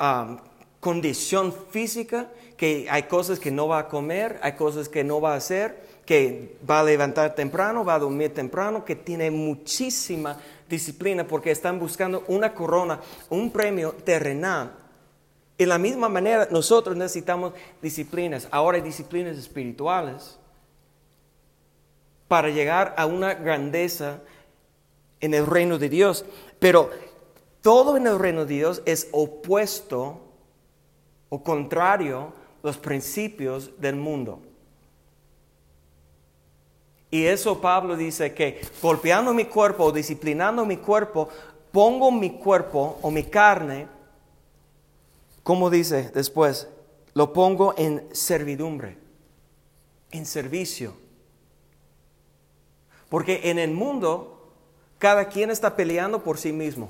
condición 0.79 1.53
física, 1.71 2.27
que 2.57 2.87
hay 2.89 3.03
cosas 3.03 3.39
que 3.39 3.51
no 3.51 3.67
va 3.67 3.79
a 3.79 3.87
comer, 3.87 4.39
hay 4.43 4.53
cosas 4.53 4.87
que 4.87 5.03
no 5.03 5.19
va 5.19 5.33
a 5.33 5.37
hacer, 5.37 5.81
que 6.05 6.57
va 6.69 6.81
a 6.81 6.83
levantar 6.83 7.33
temprano, 7.33 7.83
va 7.83 7.95
a 7.95 7.99
dormir 7.99 8.33
temprano, 8.33 8.85
que 8.85 8.95
tiene 8.95 9.31
muchísima 9.31 10.37
disciplina 10.69 11.25
porque 11.25 11.51
están 11.51 11.79
buscando 11.79 12.23
una 12.27 12.53
corona, 12.53 12.99
un 13.29 13.51
premio 13.51 13.93
terrenal. 14.03 14.73
De 15.57 15.65
la 15.65 15.77
misma 15.77 16.09
manera, 16.09 16.47
nosotros 16.51 16.95
necesitamos 16.95 17.53
disciplinas. 17.81 18.47
Ahora 18.51 18.77
hay 18.77 18.83
disciplinas 18.83 19.37
espirituales 19.37 20.37
para 22.33 22.49
llegar 22.49 22.95
a 22.97 23.05
una 23.05 23.35
grandeza 23.35 24.19
en 25.19 25.35
el 25.35 25.45
reino 25.45 25.77
de 25.77 25.87
Dios. 25.87 26.25
Pero 26.57 26.89
todo 27.61 27.95
en 27.95 28.07
el 28.07 28.17
reino 28.17 28.43
de 28.47 28.55
Dios 28.55 28.81
es 28.87 29.07
opuesto 29.11 30.19
o 31.29 31.43
contrario 31.43 32.19
a 32.21 32.33
los 32.63 32.77
principios 32.77 33.79
del 33.79 33.97
mundo. 33.97 34.39
Y 37.11 37.23
eso 37.27 37.61
Pablo 37.61 37.95
dice 37.95 38.33
que 38.33 38.65
golpeando 38.81 39.31
mi 39.31 39.45
cuerpo 39.45 39.83
o 39.83 39.91
disciplinando 39.91 40.65
mi 40.65 40.77
cuerpo, 40.77 41.29
pongo 41.71 42.09
mi 42.09 42.31
cuerpo 42.31 42.97
o 43.03 43.11
mi 43.11 43.25
carne, 43.25 43.87
como 45.43 45.69
dice 45.69 46.09
después, 46.15 46.67
lo 47.13 47.31
pongo 47.31 47.75
en 47.77 48.07
servidumbre, 48.11 48.97
en 50.09 50.25
servicio. 50.25 51.02
Porque 53.13 53.41
en 53.43 53.59
el 53.59 53.69
mundo 53.69 54.49
cada 54.97 55.29
quien 55.29 55.51
está 55.51 55.75
peleando 55.75 56.23
por 56.23 56.39
sí 56.39 56.51
mismo, 56.51 56.89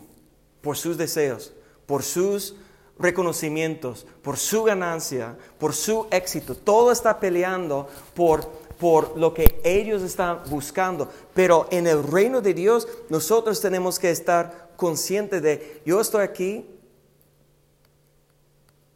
por 0.61 0.77
sus 0.77 0.97
deseos, 0.97 1.51
por 1.85 2.01
sus 2.01 2.55
reconocimientos, 2.97 4.07
por 4.21 4.37
su 4.37 4.63
ganancia, 4.63 5.35
por 5.59 5.73
su 5.73 6.07
éxito. 6.11 6.55
Todo 6.55 6.93
está 6.93 7.19
peleando 7.19 7.89
por 8.15 8.49
por 8.79 9.17
lo 9.17 9.33
que 9.33 9.59
ellos 9.65 10.01
están 10.01 10.39
buscando. 10.49 11.11
Pero 11.33 11.67
en 11.71 11.87
el 11.87 12.01
reino 12.01 12.39
de 12.39 12.53
Dios 12.53 12.87
nosotros 13.09 13.59
tenemos 13.59 13.99
que 13.99 14.09
estar 14.09 14.71
conscientes 14.77 15.41
de, 15.41 15.81
yo 15.85 15.99
estoy 15.99 16.23
aquí 16.23 16.65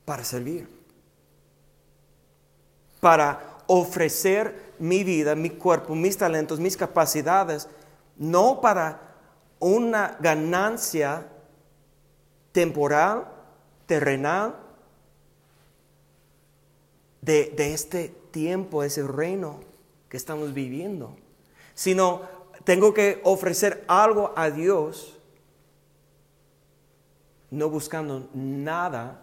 para 0.06 0.24
servir, 0.24 0.66
para 3.02 3.58
ofrecer 3.68 4.67
mi 4.80 5.04
vida, 5.04 5.36
mi 5.36 5.50
cuerpo, 5.52 5.96
mis 5.96 6.18
talentos, 6.18 6.60
mis 6.60 6.78
capacidades, 6.78 7.68
no 8.18 8.62
para 8.62 9.16
una 9.60 10.18
ganancia 10.20 11.28
temporal, 12.52 13.28
terrenal, 13.86 14.56
de, 17.22 17.54
de 17.56 17.74
este 17.74 18.10
tiempo, 18.32 18.84
ese 18.84 19.06
reino 19.06 19.60
que 20.10 20.18
estamos 20.18 20.54
viviendo, 20.54 21.16
sino 21.74 22.22
tengo 22.64 22.94
que 22.94 23.22
ofrecer 23.24 23.84
algo 23.88 24.34
a 24.36 24.50
Dios, 24.50 25.18
no 27.50 27.70
buscando 27.70 28.30
nada 28.34 29.22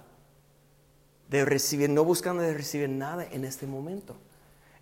de 1.29 1.45
recibir, 1.45 1.91
no 1.91 2.05
buscando 2.05 2.43
de 2.43 2.55
recibir 2.55 2.89
nada 2.89 3.25
en 3.25 3.45
este 3.45 3.67
momento. 3.67 4.17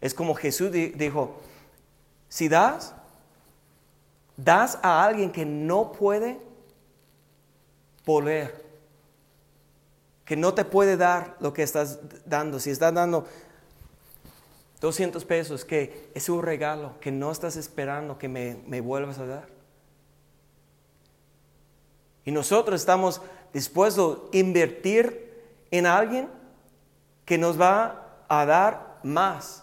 Es 0.03 0.13
como 0.13 0.35
Jesús 0.35 0.73
dijo, 0.73 1.41
si 2.29 2.49
das, 2.49 2.93
das 4.37 4.79
a 4.83 5.05
alguien 5.05 5.31
que 5.31 5.47
no 5.47 5.93
puede 5.93 6.39
volver, 8.05 8.65
que 10.25 10.37
no 10.37 10.55
te 10.55 10.65
puede 10.65 10.97
dar 10.97 11.37
lo 11.39 11.53
que 11.53 11.63
estás 11.63 12.01
dando. 12.27 12.59
Si 12.59 12.71
estás 12.71 12.93
dando 12.93 13.27
200 14.81 15.25
pesos 15.25 15.65
que 15.65 16.11
es 16.15 16.29
un 16.29 16.43
regalo 16.43 16.99
que 17.01 17.13
no 17.13 17.31
estás 17.31 17.55
esperando 17.55 18.19
que 18.19 18.29
me, 18.29 18.57
me 18.67 18.81
vuelvas 18.81 19.21
a 19.21 19.27
dar. 19.27 19.47
Y 22.25 22.33
nosotros 22.33 22.81
estamos 22.81 23.23
dispuestos 23.53 24.19
a 24.33 24.37
invertir 24.37 25.31
en 25.71 25.87
alguien 25.87 26.29
que 27.25 27.39
nos 27.39 27.61
va 27.61 28.25
a 28.29 28.45
dar 28.45 28.99
más. 29.05 29.62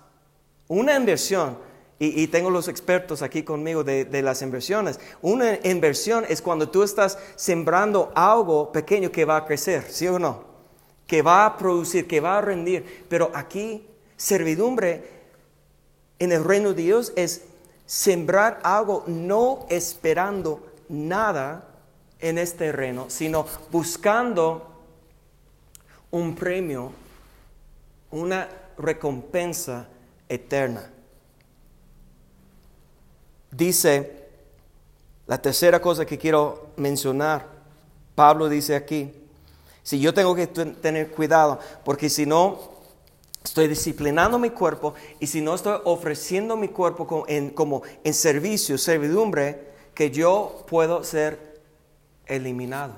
Una 0.69 0.95
inversión, 0.95 1.57
y, 1.99 2.27
tengo 2.27 2.49
los 2.49 2.69
expertos 2.69 3.21
aquí 3.21 3.43
conmigo 3.43 3.83
de, 3.83 4.05
de, 4.05 4.21
las 4.21 4.41
inversiones, 4.41 5.01
una 5.21 5.59
inversión 5.63 6.25
es 6.29 6.41
cuando 6.41 6.69
tú 6.69 6.83
estás 6.83 7.17
sembrando 7.35 8.13
algo 8.15 8.71
pequeño 8.71 9.11
que 9.11 9.25
va 9.25 9.35
a 9.35 9.45
crecer, 9.45 9.83
¿sí 9.89 10.07
o 10.07 10.17
no? 10.17 10.45
Que 11.05 11.21
va 11.21 11.45
a 11.45 11.57
producir, 11.57 12.07
que 12.07 12.21
va 12.21 12.37
a 12.37 12.41
rendir. 12.41 13.05
Pero 13.09 13.31
aquí 13.33 13.85
Servidumbre 14.15 15.09
en 16.19 16.33
el 16.33 16.43
reino 16.43 16.73
de 16.73 16.83
Dios 16.83 17.13
es 17.15 17.43
sembrar 17.85 18.59
algo 18.63 19.05
no 19.07 19.65
esperando 19.69 20.67
nada 20.89 21.65
en 22.19 22.37
este 22.37 22.71
reino, 22.71 23.09
sino 23.09 23.45
buscando 23.71 24.69
un 26.11 26.35
premio, 26.35 26.91
una 28.11 28.49
recompensa 28.77 29.87
eterna. 30.29 30.89
Dice, 33.51 34.29
la 35.27 35.41
tercera 35.41 35.81
cosa 35.81 36.05
que 36.05 36.17
quiero 36.17 36.69
mencionar, 36.77 37.47
Pablo 38.15 38.47
dice 38.47 38.75
aquí, 38.75 39.11
si 39.83 39.99
yo 39.99 40.13
tengo 40.13 40.35
que 40.35 40.47
tener 40.47 41.11
cuidado, 41.11 41.59
porque 41.83 42.09
si 42.09 42.25
no, 42.25 42.59
estoy 43.43 43.67
disciplinando 43.67 44.37
mi 44.37 44.51
cuerpo 44.51 44.93
y 45.19 45.27
si 45.27 45.41
no 45.41 45.55
estoy 45.55 45.79
ofreciendo 45.85 46.55
mi 46.57 46.67
cuerpo 46.67 47.07
como 47.07 47.83
en, 48.03 48.13
servicio, 48.13 48.77
servidumbre, 48.77 49.69
que 49.93 50.11
yo 50.11 50.63
puedo 50.67 51.03
ser 51.03 51.61
eliminado. 52.25 52.93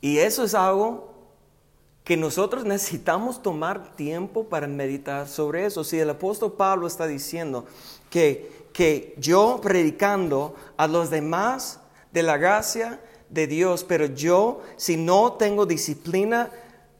Y 0.00 0.18
eso 0.18 0.44
es 0.44 0.54
algo 0.54 1.09
que 2.10 2.16
nosotros 2.16 2.64
necesitamos 2.64 3.40
tomar 3.40 3.94
tiempo 3.94 4.42
para 4.42 4.66
meditar 4.66 5.28
sobre 5.28 5.64
eso. 5.64 5.84
Si 5.84 5.96
el 5.96 6.10
apóstol 6.10 6.54
Pablo 6.54 6.88
está 6.88 7.06
diciendo 7.06 7.66
que, 8.10 8.66
que 8.72 9.14
yo 9.16 9.60
predicando 9.62 10.56
a 10.76 10.88
los 10.88 11.10
demás 11.10 11.78
de 12.10 12.24
la 12.24 12.36
gracia 12.36 12.98
de 13.28 13.46
Dios, 13.46 13.84
pero 13.84 14.06
yo 14.06 14.60
si 14.76 14.96
no 14.96 15.34
tengo 15.34 15.66
disciplina, 15.66 16.50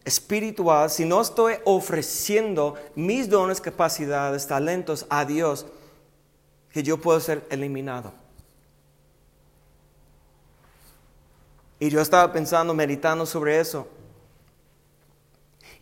espiritual, 0.04 0.88
si 0.88 1.04
no 1.04 1.20
estoy 1.20 1.54
ofreciendo 1.64 2.76
mis 2.94 3.28
dones, 3.28 3.60
capacidades, 3.60 4.46
talentos 4.46 5.06
a 5.10 5.24
Dios, 5.24 5.66
que 6.72 6.84
yo 6.84 7.00
puedo 7.00 7.18
ser 7.18 7.44
eliminado. 7.50 8.12
Y 11.80 11.90
yo 11.90 12.00
estaba 12.00 12.32
pensando, 12.32 12.72
meditando 12.74 13.26
sobre 13.26 13.58
eso. 13.58 13.88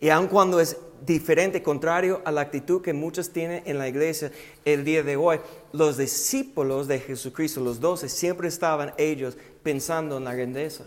Y 0.01 0.11
aun 0.11 0.29
cuando 0.29 0.61
es 0.61 0.77
diferente, 1.05 1.63
contrario 1.63 2.21
a 2.25 2.31
la 2.31 2.43
actitud 2.43 2.83
que 2.83 2.93
muchos 2.93 3.31
tienen 3.31 3.63
en 3.67 3.79
la 3.79 3.89
iglesia 3.89 4.31
el 4.65 4.85
día 4.85 5.03
de 5.03 5.17
hoy, 5.17 5.41
los 5.73 5.97
discípulos 5.97 6.87
de 6.89 7.01
Jesucristo, 7.01 7.61
los 7.61 7.81
doce, 7.81 8.09
siempre 8.09 8.49
estaban 8.49 8.93
ellos 8.97 9.37
pensando 9.63 10.17
en 10.17 10.25
la 10.25 10.35
grandeza. 10.35 10.85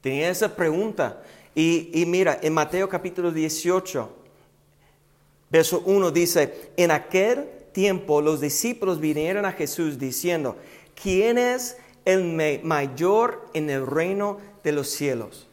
Tenían 0.00 0.30
esa 0.30 0.54
pregunta, 0.54 1.22
y, 1.54 2.04
mira, 2.06 2.38
en 2.42 2.54
Mateo 2.54 2.88
capítulo 2.88 3.32
18, 3.32 4.08
verso 5.50 5.82
1 5.84 6.10
dice, 6.10 6.72
en 6.76 6.90
aquel 6.90 7.48
tiempo 7.72 8.22
los 8.22 8.40
discípulos 8.40 8.98
vinieron 8.98 9.44
a 9.44 9.52
Jesús 9.52 9.98
diciendo, 9.98 10.56
¿quién 11.00 11.38
es 11.38 11.76
el 12.04 12.62
mayor 12.62 13.46
en 13.52 13.68
el 13.68 13.86
reino 13.86 14.38
de 14.64 14.72
los 14.72 14.88
cielos? 14.88 15.49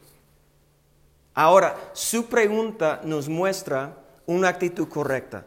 Ahora, 1.39 1.91
su 1.93 2.25
pregunta 2.25 2.99
nos 3.03 3.29
muestra 3.29 3.95
una 4.25 4.47
actitud 4.47 4.89
correcta 4.89 5.45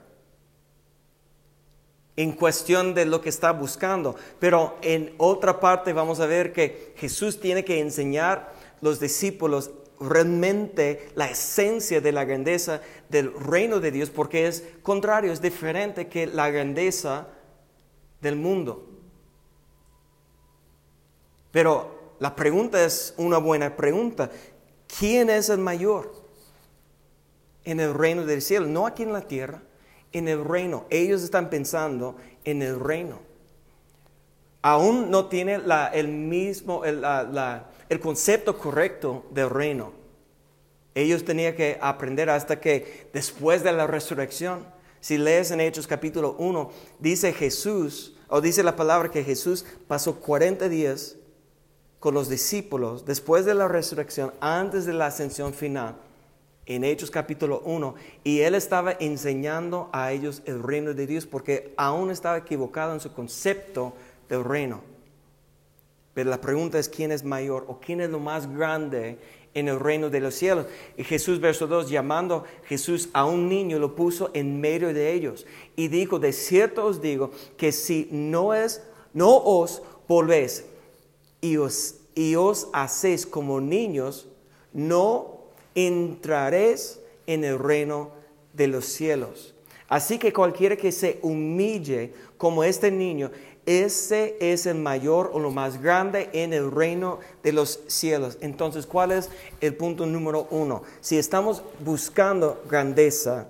en 2.14 2.30
cuestión 2.30 2.94
de 2.94 3.06
lo 3.06 3.20
que 3.20 3.28
está 3.28 3.50
buscando. 3.50 4.14
Pero 4.38 4.78
en 4.82 5.12
otra 5.18 5.58
parte 5.58 5.92
vamos 5.92 6.20
a 6.20 6.26
ver 6.26 6.52
que 6.52 6.94
Jesús 6.96 7.40
tiene 7.40 7.64
que 7.64 7.80
enseñar 7.80 8.38
a 8.38 8.52
los 8.80 9.00
discípulos 9.00 9.72
realmente 9.98 11.08
la 11.16 11.28
esencia 11.28 12.00
de 12.00 12.12
la 12.12 12.24
grandeza 12.24 12.82
del 13.08 13.34
reino 13.34 13.80
de 13.80 13.90
Dios, 13.90 14.10
porque 14.10 14.46
es 14.46 14.62
contrario, 14.84 15.32
es 15.32 15.42
diferente 15.42 16.06
que 16.06 16.28
la 16.28 16.50
grandeza 16.50 17.26
del 18.20 18.36
mundo. 18.36 18.88
Pero 21.50 22.14
la 22.20 22.36
pregunta 22.36 22.84
es 22.84 23.14
una 23.16 23.38
buena 23.38 23.74
pregunta. 23.74 24.30
¿Quién 24.98 25.30
es 25.30 25.48
el 25.48 25.58
mayor 25.58 26.12
en 27.64 27.80
el 27.80 27.94
reino 27.94 28.24
del 28.24 28.42
cielo? 28.42 28.66
No 28.66 28.86
aquí 28.86 29.02
en 29.02 29.12
la 29.12 29.22
tierra, 29.22 29.62
en 30.12 30.28
el 30.28 30.44
reino. 30.44 30.86
Ellos 30.90 31.22
están 31.22 31.50
pensando 31.50 32.16
en 32.44 32.62
el 32.62 32.78
reino. 32.78 33.18
Aún 34.62 35.10
no 35.10 35.26
tiene 35.26 35.60
el 35.92 36.08
mismo, 36.08 36.84
el, 36.84 37.04
el 37.88 38.00
concepto 38.00 38.58
correcto 38.58 39.24
del 39.30 39.48
reino. 39.48 39.92
Ellos 40.94 41.24
tenían 41.24 41.54
que 41.54 41.78
aprender 41.80 42.28
hasta 42.28 42.60
que 42.60 43.08
después 43.12 43.62
de 43.62 43.72
la 43.72 43.86
resurrección, 43.86 44.66
si 45.00 45.16
lees 45.16 45.50
en 45.50 45.60
Hechos 45.60 45.86
capítulo 45.86 46.36
1, 46.38 46.70
dice 46.98 47.32
Jesús, 47.32 48.16
o 48.28 48.40
dice 48.40 48.62
la 48.62 48.76
palabra 48.76 49.10
que 49.10 49.24
Jesús 49.24 49.64
pasó 49.88 50.16
40 50.20 50.68
días 50.68 51.16
con 52.00 52.14
los 52.14 52.30
discípulos 52.30 53.04
después 53.04 53.44
de 53.44 53.54
la 53.54 53.68
resurrección, 53.68 54.32
antes 54.40 54.86
de 54.86 54.94
la 54.94 55.06
ascensión 55.06 55.52
final, 55.52 55.96
en 56.64 56.82
Hechos 56.82 57.10
capítulo 57.10 57.62
1, 57.64 57.94
y 58.24 58.40
él 58.40 58.54
estaba 58.54 58.92
enseñando 58.98 59.90
a 59.92 60.12
ellos 60.12 60.42
el 60.46 60.62
reino 60.62 60.94
de 60.94 61.06
Dios 61.06 61.26
porque 61.26 61.74
aún 61.76 62.10
estaba 62.10 62.38
equivocado 62.38 62.94
en 62.94 63.00
su 63.00 63.12
concepto 63.12 63.92
del 64.28 64.44
reino. 64.44 64.80
Pero 66.14 66.30
la 66.30 66.40
pregunta 66.40 66.78
es 66.78 66.88
quién 66.88 67.12
es 67.12 67.22
mayor 67.22 67.66
o 67.68 67.80
quién 67.80 68.00
es 68.00 68.08
lo 68.08 68.18
más 68.18 68.52
grande 68.52 69.18
en 69.52 69.68
el 69.68 69.78
reino 69.78 70.10
de 70.10 70.20
los 70.20 70.34
cielos. 70.34 70.66
Y 70.96 71.04
Jesús, 71.04 71.40
verso 71.40 71.66
2, 71.66 71.90
llamando 71.90 72.44
Jesús 72.64 73.10
a 73.12 73.24
un 73.24 73.48
niño, 73.48 73.78
lo 73.78 73.94
puso 73.94 74.30
en 74.32 74.60
medio 74.60 74.94
de 74.94 75.12
ellos 75.12 75.46
y 75.76 75.88
dijo, 75.88 76.18
de 76.18 76.32
cierto 76.32 76.86
os 76.86 77.02
digo 77.02 77.30
que 77.56 77.72
si 77.72 78.08
no 78.10 78.54
es, 78.54 78.82
no 79.12 79.36
os 79.36 79.82
volvéis 80.06 80.64
y 81.40 81.56
os, 81.56 81.96
y 82.14 82.34
os 82.34 82.68
hacéis 82.72 83.26
como 83.26 83.60
niños, 83.60 84.28
no 84.72 85.40
entraréis 85.74 87.00
en 87.26 87.44
el 87.44 87.58
reino 87.58 88.10
de 88.52 88.68
los 88.68 88.84
cielos. 88.84 89.54
Así 89.88 90.18
que 90.18 90.32
cualquiera 90.32 90.76
que 90.76 90.92
se 90.92 91.18
humille 91.22 92.12
como 92.36 92.62
este 92.62 92.90
niño, 92.90 93.30
ese 93.66 94.36
es 94.40 94.66
el 94.66 94.76
mayor 94.76 95.30
o 95.32 95.38
lo 95.38 95.50
más 95.50 95.82
grande 95.82 96.30
en 96.32 96.52
el 96.52 96.70
reino 96.70 97.18
de 97.42 97.52
los 97.52 97.80
cielos. 97.88 98.38
Entonces, 98.40 98.86
¿cuál 98.86 99.12
es 99.12 99.30
el 99.60 99.74
punto 99.74 100.06
número 100.06 100.46
uno? 100.50 100.82
Si 101.00 101.18
estamos 101.18 101.62
buscando 101.80 102.62
grandeza, 102.68 103.48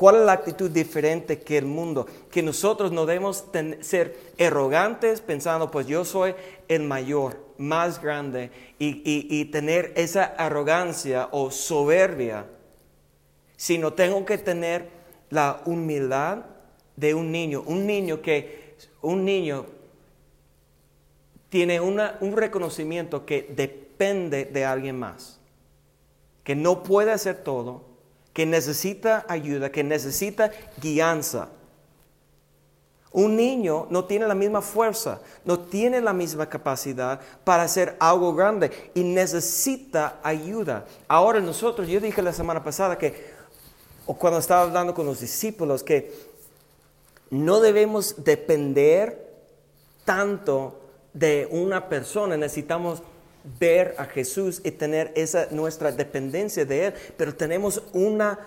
¿Cuál 0.00 0.16
es 0.16 0.22
la 0.22 0.32
actitud 0.32 0.70
diferente 0.70 1.42
que 1.42 1.58
el 1.58 1.66
mundo? 1.66 2.06
Que 2.30 2.42
nosotros 2.42 2.90
no 2.90 3.04
debemos 3.04 3.44
ser 3.80 4.32
arrogantes 4.40 5.20
pensando, 5.20 5.70
pues 5.70 5.86
yo 5.86 6.06
soy 6.06 6.34
el 6.70 6.84
mayor, 6.84 7.44
más 7.58 8.00
grande, 8.00 8.50
y, 8.78 9.44
tener 9.46 9.92
esa 9.96 10.24
arrogancia 10.24 11.28
o 11.32 11.50
soberbia, 11.50 12.46
sino 13.56 13.92
tengo 13.92 14.24
que 14.24 14.38
tener 14.38 14.88
la 15.30 15.62
humildad 15.66 16.46
de 16.94 17.12
un 17.12 17.32
niño, 17.32 17.62
un 17.66 17.86
niño 17.86 18.22
que, 18.22 18.76
un 19.02 19.24
niño 19.24 19.66
tiene 21.48 21.80
un 21.80 22.36
reconocimiento 22.36 23.26
que 23.26 23.52
depende 23.54 24.44
de 24.44 24.64
alguien 24.64 24.96
más, 24.96 25.40
que 26.44 26.54
no 26.54 26.84
puede 26.84 27.10
hacer 27.10 27.42
todo, 27.42 27.84
que 28.32 28.46
necesita 28.46 29.26
ayuda, 29.28 29.72
que 29.72 29.82
necesita 29.82 30.52
guianza. 30.80 31.50
Un 33.12 33.34
niño 33.34 33.88
no 33.90 34.04
tiene 34.04 34.28
la 34.28 34.36
misma 34.36 34.62
fuerza, 34.62 35.20
no 35.44 35.58
tiene 35.58 36.00
la 36.00 36.12
misma 36.12 36.48
capacidad 36.48 37.20
para 37.42 37.64
hacer 37.64 37.96
algo 37.98 38.34
grande 38.34 38.70
y 38.94 39.02
necesita 39.02 40.20
ayuda. 40.22 40.86
Ahora 41.08 41.40
nosotros, 41.40 41.88
yo 41.88 42.00
dije 42.00 42.22
la 42.22 42.32
semana 42.32 42.62
pasada 42.62 42.96
que, 42.96 43.32
o 44.06 44.14
cuando 44.14 44.38
estaba 44.38 44.62
hablando 44.62 44.94
con 44.94 45.06
los 45.06 45.20
discípulos, 45.20 45.82
que 45.82 46.12
no 47.30 47.60
debemos 47.60 48.22
depender 48.22 49.28
tanto 50.04 50.78
de 51.12 51.48
una 51.50 51.88
persona, 51.88 52.36
necesitamos 52.36 53.02
ver 53.58 53.96
a 53.98 54.04
Jesús 54.04 54.60
y 54.64 54.70
tener 54.70 55.12
esa 55.16 55.48
nuestra 55.50 55.90
dependencia 55.90 56.64
de 56.64 56.86
Él, 56.86 56.94
pero 57.16 57.34
tenemos 57.34 57.82
una 57.92 58.38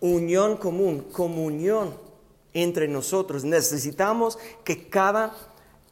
unión 0.00 0.58
común, 0.58 1.06
comunión 1.10 2.09
entre 2.54 2.88
nosotros. 2.88 3.44
Necesitamos 3.44 4.38
que 4.64 4.88
cada 4.88 5.34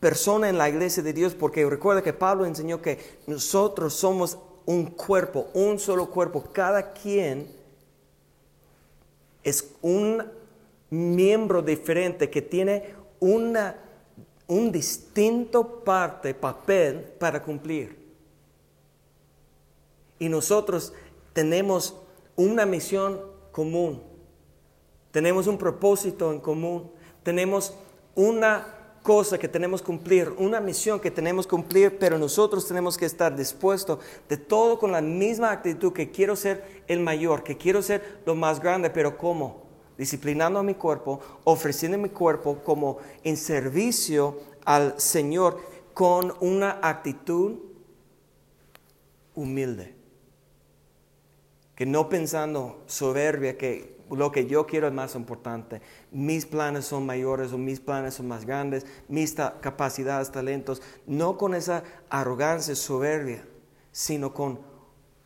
persona 0.00 0.48
en 0.48 0.58
la 0.58 0.68
iglesia 0.68 1.02
de 1.02 1.12
Dios, 1.12 1.34
porque 1.34 1.68
recuerda 1.68 2.02
que 2.02 2.12
Pablo 2.12 2.46
enseñó 2.46 2.80
que 2.80 2.98
nosotros 3.26 3.94
somos 3.94 4.38
un 4.66 4.86
cuerpo, 4.86 5.48
un 5.54 5.78
solo 5.78 6.10
cuerpo, 6.10 6.44
cada 6.52 6.92
quien 6.92 7.50
es 9.42 9.72
un 9.80 10.22
miembro 10.90 11.62
diferente 11.62 12.30
que 12.30 12.42
tiene 12.42 12.94
una, 13.20 13.76
un 14.46 14.70
distinto 14.70 15.82
parte, 15.84 16.34
papel 16.34 17.00
para 17.18 17.42
cumplir. 17.42 17.96
Y 20.18 20.28
nosotros 20.28 20.92
tenemos 21.32 21.96
una 22.36 22.66
misión 22.66 23.20
común, 23.52 24.02
tenemos 25.10 25.46
un 25.46 25.58
propósito 25.58 26.32
en 26.32 26.40
común, 26.40 26.90
tenemos 27.22 27.74
una 28.14 28.78
cosa 29.02 29.38
que 29.38 29.48
tenemos 29.48 29.80
que 29.80 29.86
cumplir, 29.86 30.34
una 30.38 30.60
misión 30.60 31.00
que 31.00 31.10
tenemos 31.10 31.46
que 31.46 31.50
cumplir, 31.50 31.98
pero 31.98 32.18
nosotros 32.18 32.66
tenemos 32.66 32.98
que 32.98 33.06
estar 33.06 33.34
dispuestos 33.34 34.00
de 34.28 34.36
todo 34.36 34.78
con 34.78 34.92
la 34.92 35.00
misma 35.00 35.50
actitud 35.50 35.92
que 35.92 36.10
quiero 36.10 36.36
ser 36.36 36.82
el 36.88 37.00
mayor, 37.00 37.42
que 37.42 37.56
quiero 37.56 37.80
ser 37.80 38.20
lo 38.26 38.34
más 38.34 38.60
grande, 38.60 38.90
pero 38.90 39.16
¿cómo? 39.16 39.66
Disciplinando 39.96 40.58
a 40.58 40.62
mi 40.62 40.74
cuerpo, 40.74 41.20
ofreciendo 41.44 41.98
mi 41.98 42.10
cuerpo 42.10 42.58
como 42.62 42.98
en 43.24 43.36
servicio 43.36 44.40
al 44.64 45.00
Señor 45.00 45.58
con 45.94 46.34
una 46.40 46.78
actitud 46.82 47.56
humilde 49.34 49.94
que 51.74 51.86
no 51.86 52.08
pensando 52.08 52.82
soberbia 52.86 53.56
que 53.56 53.97
lo 54.10 54.32
que 54.32 54.46
yo 54.46 54.66
quiero 54.66 54.86
es 54.88 54.92
más 54.92 55.14
importante, 55.14 55.80
mis 56.10 56.46
planes 56.46 56.86
son 56.86 57.06
mayores 57.06 57.52
o 57.52 57.58
mis 57.58 57.80
planes 57.80 58.14
son 58.14 58.28
más 58.28 58.44
grandes, 58.44 58.86
mis 59.08 59.34
capacidades, 59.34 60.30
talentos, 60.30 60.82
no 61.06 61.36
con 61.36 61.54
esa 61.54 61.82
arrogancia, 62.08 62.74
soberbia, 62.74 63.44
sino 63.92 64.32
con 64.32 64.60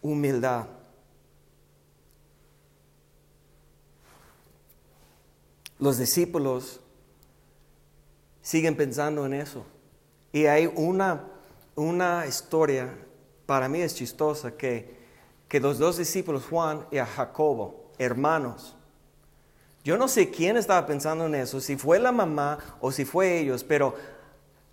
humildad. 0.01 0.66
Los 5.79 5.99
discípulos 5.99 6.81
siguen 8.40 8.77
pensando 8.77 9.27
en 9.27 9.35
eso. 9.35 9.64
Y 10.33 10.47
hay 10.47 10.73
una, 10.75 11.29
una 11.75 12.27
historia, 12.27 12.97
para 13.47 13.68
mí 13.68 13.81
es 13.81 13.95
chistosa, 13.95 14.57
que 14.57 15.03
que 15.53 15.61
los 15.61 15.79
dos 15.79 15.99
discípulos, 15.99 16.47
Juan 16.49 16.87
y 16.90 16.97
a 16.97 17.05
Jacobo, 17.05 17.82
hermanos, 18.02 18.76
yo 19.84 19.96
no 19.96 20.08
sé 20.08 20.30
quién 20.30 20.56
estaba 20.56 20.86
pensando 20.86 21.26
en 21.26 21.34
eso, 21.34 21.60
si 21.60 21.76
fue 21.76 21.98
la 21.98 22.12
mamá 22.12 22.58
o 22.80 22.92
si 22.92 23.04
fue 23.04 23.38
ellos, 23.38 23.64
pero 23.64 23.94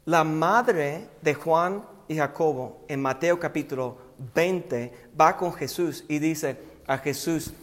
la 0.05 0.23
madre 0.23 1.09
de 1.21 1.33
Juan 1.33 1.83
y 2.07 2.17
Jacobo 2.17 2.83
en 2.87 3.01
Mateo 3.01 3.39
capítulo 3.39 3.97
20 4.35 5.11
va 5.19 5.37
con 5.37 5.53
Jesús 5.53 6.05
y 6.07 6.19
dice 6.19 6.57
a 6.87 6.97
Jesús, 6.97 7.53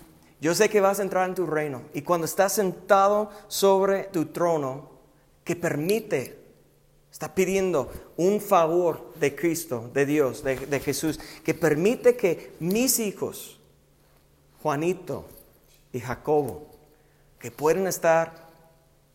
yo 0.40 0.54
sé 0.54 0.68
que 0.68 0.80
vas 0.80 0.98
a 0.98 1.02
entrar 1.02 1.28
en 1.28 1.34
tu 1.34 1.46
reino 1.46 1.82
y 1.94 2.02
cuando 2.02 2.24
estás 2.24 2.52
sentado 2.52 3.30
sobre 3.48 4.04
tu 4.04 4.26
trono, 4.26 4.90
que 5.44 5.54
permite 5.54 6.46
Está 7.16 7.34
pidiendo 7.34 7.90
un 8.18 8.42
favor 8.42 9.14
de 9.18 9.34
Cristo, 9.34 9.90
de 9.94 10.04
Dios, 10.04 10.44
de, 10.44 10.80
Jesús, 10.80 11.18
que 11.42 11.54
permite 11.54 12.14
que 12.14 12.52
mis 12.60 12.98
hijos, 12.98 13.58
Juanito 14.62 15.24
y 15.96 16.00
Jacobo, 16.00 16.66
que 17.38 17.50
pueden 17.50 17.86
estar 17.86 18.46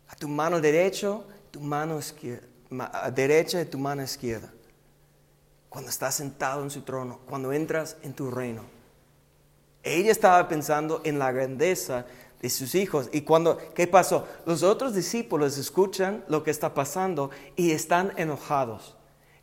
a 0.07 0.15
tu 0.15 0.27
mano 0.27 0.59
derecha, 0.59 1.19
tu 1.51 1.59
mano 1.59 1.99
izquierda, 1.99 2.47
derecha 3.13 3.59
de 3.59 3.65
tu 3.65 3.77
mano 3.77 4.01
izquierda. 4.01 4.51
Cuando 5.69 5.91
estás 5.91 6.15
sentado 6.15 6.63
en 6.63 6.71
su 6.71 6.81
trono, 6.81 7.19
cuando 7.29 7.53
entras 7.53 7.97
en 8.01 8.13
tu 8.13 8.31
reino. 8.31 8.63
Ella 9.83 10.11
estaba 10.11 10.47
pensando 10.47 11.01
en 11.03 11.19
la 11.19 11.31
grandeza 11.31 12.05
de 12.41 12.49
sus 12.49 12.73
hijos. 12.73 13.09
Y 13.13 13.21
cuando, 13.21 13.59
¿qué 13.75 13.85
pasó? 13.85 14.27
Los 14.47 14.63
otros 14.63 14.95
discípulos 14.95 15.59
escuchan 15.59 16.25
lo 16.27 16.43
que 16.43 16.49
está 16.49 16.73
pasando 16.73 17.29
y 17.55 17.71
están 17.71 18.11
enojados. 18.17 18.97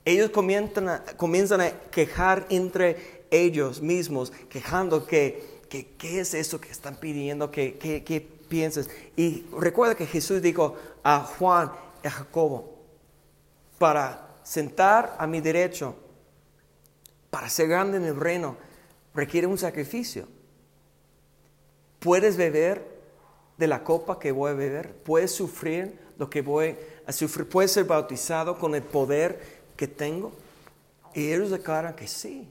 Ellos 0.04 0.30
a, 0.30 1.04
comienzan 1.16 1.60
a 1.60 1.70
quejar 1.90 2.46
entre 2.50 3.26
ellos 3.30 3.80
mismos, 3.80 4.32
quejando 4.48 5.06
que, 5.06 5.57
que 5.68 5.86
qué 5.96 6.20
es 6.20 6.34
eso 6.34 6.60
que 6.60 6.70
están 6.70 6.96
pidiendo, 6.96 7.50
que, 7.50 7.78
que, 7.78 8.02
que 8.04 8.20
piensas. 8.20 8.88
Y 9.16 9.46
recuerda 9.56 9.94
que 9.94 10.06
Jesús 10.06 10.42
dijo 10.42 10.76
a 11.02 11.20
Juan 11.20 11.70
y 12.02 12.06
a 12.06 12.10
Jacobo, 12.10 12.78
para 13.78 14.36
sentar 14.42 15.16
a 15.18 15.26
mi 15.26 15.40
derecho, 15.40 15.94
para 17.30 17.48
ser 17.48 17.68
grande 17.68 17.98
en 17.98 18.04
el 18.04 18.16
reino, 18.16 18.56
requiere 19.14 19.46
un 19.46 19.58
sacrificio. 19.58 20.26
Puedes 21.98 22.36
beber 22.36 22.98
de 23.56 23.66
la 23.66 23.84
copa 23.84 24.18
que 24.18 24.32
voy 24.32 24.50
a 24.50 24.54
beber, 24.54 24.94
puedes 24.94 25.32
sufrir 25.32 25.98
lo 26.16 26.30
que 26.30 26.42
voy 26.42 26.76
a 27.06 27.12
sufrir, 27.12 27.48
puedes 27.48 27.72
ser 27.72 27.84
bautizado 27.84 28.58
con 28.58 28.74
el 28.74 28.82
poder 28.82 29.40
que 29.76 29.86
tengo. 29.86 30.32
Y 31.14 31.32
ellos 31.32 31.50
declaran 31.50 31.94
que 31.94 32.06
sí. 32.06 32.48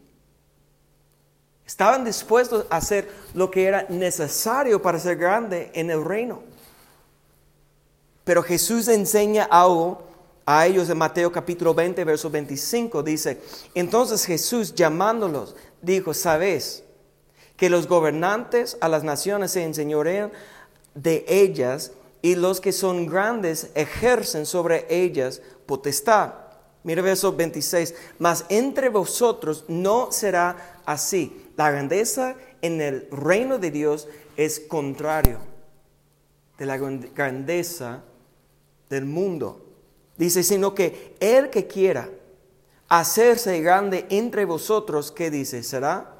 Estaban 1.67 2.06
dispuestos 2.06 2.65
a 2.69 2.77
hacer 2.77 3.12
lo 3.34 3.51
que 3.51 3.65
era 3.65 3.86
necesario 3.89 4.82
para 4.82 4.99
ser 4.99 5.17
grande 5.17 5.69
en 5.73 5.91
el 5.91 6.03
reino. 6.03 6.41
Pero 8.23 8.41
Jesús 8.41 8.88
enseña 8.88 9.43
algo 9.43 10.01
a 10.45 10.65
ellos 10.65 10.89
en 10.89 10.97
Mateo 10.97 11.30
capítulo 11.30 11.73
20, 11.73 12.06
verso 12.06 12.30
25. 12.30 13.03
Dice, 13.03 13.41
entonces 13.75 14.23
Jesús 14.23 14.73
llamándolos, 14.73 15.58
dijo, 15.82 16.13
¿sabes 16.13 16.86
que 17.58 17.69
los 17.69 17.86
gobernantes 17.86 18.77
a 18.80 18.88
las 18.88 19.03
naciones 19.03 19.51
se 19.51 19.63
enseñorean 19.63 20.32
de 20.95 21.25
ellas 21.27 21.91
y 22.21 22.36
los 22.36 22.62
que 22.62 22.71
son 22.71 23.08
grandes 23.08 23.71
ejercen 23.75 24.45
sobre 24.45 24.86
ellas 24.89 25.41
potestad? 25.65 26.46
Mira 26.83 27.01
verso 27.01 27.33
26, 27.33 27.93
mas 28.19 28.45
entre 28.49 28.89
vosotros 28.89 29.65
no 29.67 30.11
será 30.11 30.81
así 30.85 31.47
la 31.57 31.71
grandeza 31.71 32.35
en 32.61 32.81
el 32.81 33.07
reino 33.11 33.57
de 33.57 33.71
Dios 33.71 34.07
es 34.37 34.59
contrario 34.59 35.39
de 36.57 36.65
la 36.65 36.77
grandeza 36.77 38.03
del 38.89 39.05
mundo. 39.05 39.65
Dice, 40.17 40.43
sino 40.43 40.73
que 40.73 41.15
el 41.19 41.49
que 41.49 41.67
quiera 41.67 42.09
hacerse 42.87 43.59
grande 43.61 44.05
entre 44.09 44.45
vosotros, 44.45 45.11
¿qué 45.11 45.29
dice? 45.29 45.63
Será 45.63 46.13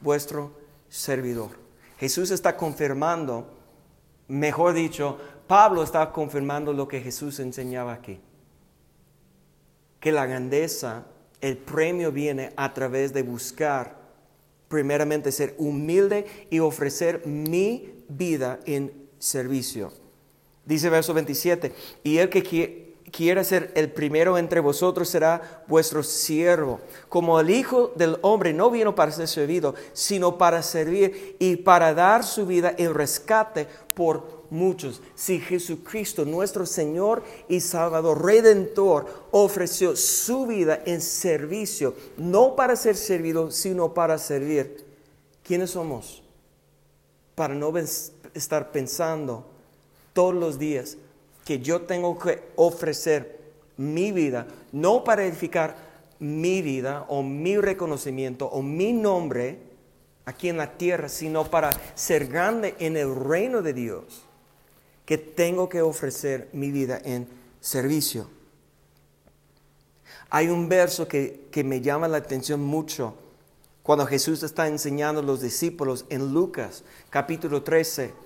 vuestro 0.00 0.52
servidor. 0.88 1.50
Jesús 1.98 2.30
está 2.30 2.56
confirmando, 2.56 3.46
mejor 4.28 4.74
dicho, 4.74 5.18
Pablo 5.46 5.82
está 5.82 6.10
confirmando 6.10 6.72
lo 6.72 6.88
que 6.88 7.00
Jesús 7.00 7.38
enseñaba 7.38 7.92
aquí. 7.92 8.20
Que 10.04 10.12
la 10.12 10.26
grandeza, 10.26 11.06
el 11.40 11.56
premio 11.56 12.12
viene 12.12 12.52
a 12.56 12.74
través 12.74 13.14
de 13.14 13.22
buscar 13.22 13.96
primeramente 14.68 15.32
ser 15.32 15.54
humilde 15.56 16.26
y 16.50 16.58
ofrecer 16.58 17.26
mi 17.26 18.04
vida 18.10 18.60
en 18.66 18.92
servicio. 19.18 19.94
Dice 20.66 20.90
verso 20.90 21.14
27, 21.14 21.72
y 22.02 22.18
el 22.18 22.28
que 22.28 22.42
quiera 23.10 23.44
ser 23.44 23.70
el 23.74 23.90
primero 23.92 24.38
entre 24.38 24.60
vosotros 24.60 25.08
será 25.08 25.62
vuestro 25.68 26.02
siervo. 26.02 26.80
Como 27.08 27.38
el 27.38 27.50
Hijo 27.50 27.92
del 27.94 28.18
Hombre 28.22 28.52
no 28.52 28.70
vino 28.70 28.94
para 28.94 29.12
ser 29.12 29.28
servido, 29.28 29.74
sino 29.92 30.38
para 30.38 30.62
servir 30.62 31.36
y 31.38 31.56
para 31.56 31.94
dar 31.94 32.24
su 32.24 32.46
vida 32.46 32.74
en 32.76 32.94
rescate 32.94 33.68
por 33.94 34.44
muchos. 34.50 35.00
Si 35.14 35.38
Jesucristo, 35.40 36.24
nuestro 36.24 36.66
Señor 36.66 37.22
y 37.48 37.60
Salvador, 37.60 38.24
Redentor, 38.24 39.06
ofreció 39.30 39.96
su 39.96 40.46
vida 40.46 40.82
en 40.84 41.00
servicio, 41.00 41.94
no 42.16 42.56
para 42.56 42.76
ser 42.76 42.96
servido, 42.96 43.50
sino 43.50 43.94
para 43.94 44.18
servir, 44.18 44.84
¿quiénes 45.42 45.70
somos? 45.70 46.22
Para 47.34 47.54
no 47.54 47.72
estar 48.34 48.70
pensando 48.70 49.44
todos 50.12 50.34
los 50.34 50.58
días 50.58 50.96
que 51.44 51.60
yo 51.60 51.82
tengo 51.82 52.18
que 52.18 52.42
ofrecer 52.56 53.40
mi 53.76 54.12
vida, 54.12 54.46
no 54.72 55.04
para 55.04 55.24
edificar 55.24 55.76
mi 56.18 56.62
vida 56.62 57.04
o 57.08 57.22
mi 57.22 57.56
reconocimiento 57.56 58.46
o 58.46 58.62
mi 58.62 58.92
nombre 58.92 59.58
aquí 60.24 60.48
en 60.48 60.56
la 60.56 60.78
tierra, 60.78 61.08
sino 61.08 61.50
para 61.50 61.70
ser 61.94 62.26
grande 62.28 62.74
en 62.78 62.96
el 62.96 63.14
reino 63.14 63.62
de 63.62 63.72
Dios 63.74 64.22
que 65.04 65.18
tengo 65.18 65.68
que 65.68 65.82
ofrecer 65.82 66.48
mi 66.52 66.70
vida 66.70 67.00
en 67.04 67.28
servicio. 67.60 68.28
Hay 70.30 70.48
un 70.48 70.68
verso 70.68 71.06
que, 71.06 71.48
me 71.64 71.80
llama 71.80 72.08
la 72.08 72.16
atención 72.16 72.62
mucho 72.62 73.14
cuando 73.82 74.06
Jesús 74.06 74.42
está 74.42 74.66
enseñando 74.66 75.20
a 75.20 75.24
los 75.24 75.42
discípulos 75.42 76.06
en 76.08 76.32
Lucas 76.32 76.84
capítulo 77.10 77.62
13. 77.62 78.23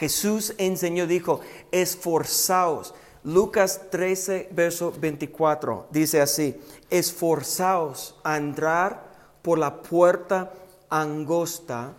Jesús 0.00 0.54
enseñó, 0.56 1.06
dijo, 1.06 1.40
esforzaos. 1.70 2.94
Lucas 3.22 3.82
13, 3.90 4.48
verso 4.50 4.94
24, 4.98 5.88
dice 5.90 6.22
así, 6.22 6.58
esforzaos 6.88 8.18
a 8.24 8.38
entrar 8.38 9.04
por 9.42 9.58
la 9.58 9.82
puerta 9.82 10.54
angosta, 10.88 11.92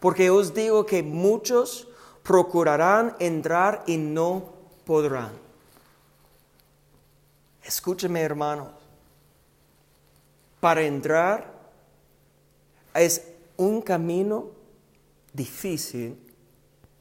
porque 0.00 0.30
os 0.30 0.54
digo 0.54 0.86
que 0.86 1.02
muchos 1.02 1.86
procurarán 2.22 3.14
entrar 3.18 3.84
y 3.86 3.98
no 3.98 4.54
podrán. 4.86 5.32
Escúcheme 7.62 8.22
hermanos, 8.22 8.68
para 10.60 10.80
entrar 10.80 11.52
es 12.94 13.22
un 13.58 13.82
camino 13.82 14.46
difícil, 15.34 16.27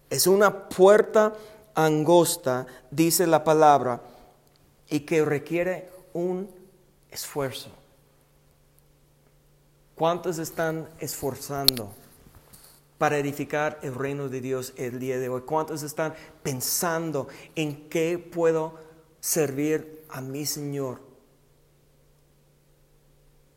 es 0.10 0.28
una 0.28 0.70
puerta 0.70 1.34
angosta, 1.76 2.66
dice 2.92 3.28
la 3.28 3.44
palabra, 3.44 4.02
y 4.90 5.02
que 5.02 5.24
requiere 5.24 5.90
un 6.14 6.50
esfuerzo. 7.12 7.70
¿Cuántos 9.96 10.38
están 10.38 10.88
esforzando? 11.00 11.92
para 12.98 13.18
edificar 13.18 13.80
el 13.84 13.94
reino 13.94 14.30
de 14.30 14.42
Dios 14.42 14.74
el 14.76 15.00
día 15.00 15.20
de 15.20 15.30
hoy? 15.30 15.42
¿Cuántos 15.42 15.84
están 15.84 16.14
pensando 16.44 17.28
en 17.56 17.90
qué 17.90 18.18
puedo 18.18 18.74
servir 19.20 20.04
a 20.10 20.22
mi 20.22 20.46
Señor? 20.46 21.02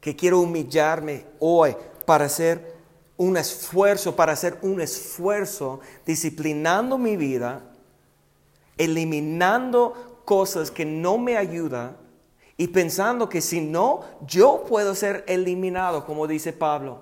Que 0.00 0.16
quiero 0.16 0.40
humillarme 0.40 1.26
hoy 1.38 1.76
para 2.06 2.26
hacer 2.26 2.79
un 3.20 3.37
esfuerzo, 3.37 4.16
para 4.16 4.33
hacer 4.33 4.56
un 4.62 4.80
esfuerzo 4.80 5.80
disciplinando 6.06 6.96
mi 6.96 7.18
vida, 7.18 7.61
eliminando 8.78 10.22
cosas 10.24 10.70
que 10.70 10.87
no 10.87 11.18
me 11.18 11.37
ayudan 11.37 11.98
y 12.56 12.68
pensando 12.68 13.28
que 13.28 13.42
si 13.42 13.61
no, 13.61 14.00
yo 14.26 14.64
puedo 14.66 14.94
ser 14.94 15.22
eliminado, 15.28 16.06
como 16.06 16.26
dice 16.26 16.54
Pablo. 16.54 17.00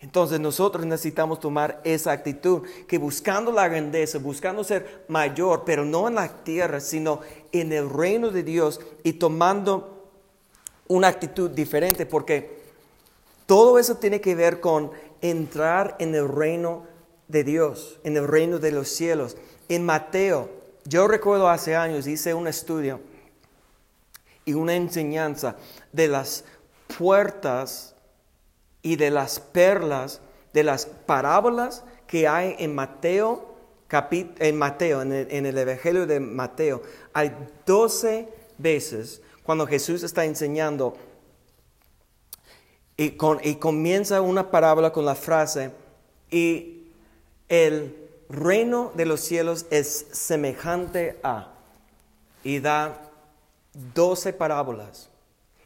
Entonces 0.00 0.40
nosotros 0.40 0.84
necesitamos 0.86 1.38
tomar 1.38 1.80
esa 1.84 2.10
actitud, 2.10 2.62
que 2.88 2.98
buscando 2.98 3.52
la 3.52 3.68
grandeza, 3.68 4.18
buscando 4.18 4.64
ser 4.64 5.04
mayor, 5.06 5.62
pero 5.64 5.84
no 5.84 6.08
en 6.08 6.16
la 6.16 6.42
tierra, 6.42 6.80
sino 6.80 7.20
en 7.52 7.72
el 7.72 7.88
reino 7.88 8.30
de 8.30 8.42
Dios 8.42 8.80
y 9.04 9.12
tomando 9.12 10.10
una 10.88 11.06
actitud 11.06 11.48
diferente, 11.48 12.06
porque 12.06 12.61
todo 13.46 13.78
eso 13.78 13.96
tiene 13.96 14.20
que 14.20 14.34
ver 14.34 14.60
con 14.60 14.90
entrar 15.20 15.96
en 15.98 16.14
el 16.14 16.28
reino 16.28 16.86
de 17.28 17.44
Dios, 17.44 17.98
en 18.04 18.16
el 18.16 18.28
reino 18.28 18.58
de 18.58 18.72
los 18.72 18.88
cielos. 18.88 19.36
En 19.68 19.84
Mateo, 19.84 20.50
yo 20.84 21.08
recuerdo 21.08 21.48
hace 21.48 21.76
años, 21.76 22.06
hice 22.06 22.34
un 22.34 22.46
estudio 22.46 23.00
y 24.44 24.54
una 24.54 24.74
enseñanza 24.74 25.56
de 25.92 26.08
las 26.08 26.44
puertas 26.98 27.94
y 28.82 28.96
de 28.96 29.10
las 29.10 29.40
perlas, 29.40 30.20
de 30.52 30.64
las 30.64 30.86
parábolas 30.86 31.84
que 32.06 32.28
hay 32.28 32.56
en 32.58 32.74
Mateo, 32.74 33.52
en 34.10 34.56
Mateo, 34.56 35.02
en 35.02 35.12
el, 35.12 35.58
Evangelio 35.58 36.06
de 36.06 36.18
Mateo, 36.18 36.82
hay 37.12 37.32
doce 37.66 38.28
veces 38.58 39.22
cuando 39.42 39.66
Jesús 39.66 40.02
está 40.02 40.24
enseñando 40.24 40.96
y, 42.96 43.16
y 43.42 43.54
comienza 43.56 44.20
una 44.20 44.50
parábola 44.50 44.92
con 44.92 45.04
la 45.04 45.14
frase, 45.14 45.70
y 46.30 46.84
el 47.48 47.96
reino 48.28 48.92
de 48.94 49.06
los 49.06 49.20
cielos 49.20 49.66
es 49.70 50.06
semejante 50.12 51.18
a. 51.22 51.52
y 52.42 52.60
da 52.60 53.10
doce 53.94 54.32
parábolas. 54.32 55.08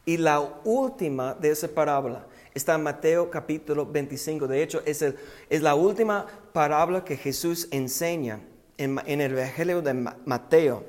Y 0.04 0.18
la 0.18 0.40
última 0.64 1.34
de 1.34 1.50
esa 1.50 1.68
parábola 1.68 2.26
está 2.54 2.74
en 2.74 2.82
Mateo 2.82 3.30
capítulo 3.30 3.86
25. 3.86 4.46
De 4.46 4.62
hecho, 4.62 4.82
es, 4.84 5.02
es 5.02 5.62
la 5.62 5.74
última 5.74 6.26
parábola 6.52 7.04
que 7.04 7.16
Jesús 7.16 7.68
enseña 7.70 8.40
en, 8.78 9.00
en 9.06 9.20
el 9.20 9.32
Evangelio 9.32 9.82
de 9.82 9.94
Mateo. 9.94 10.84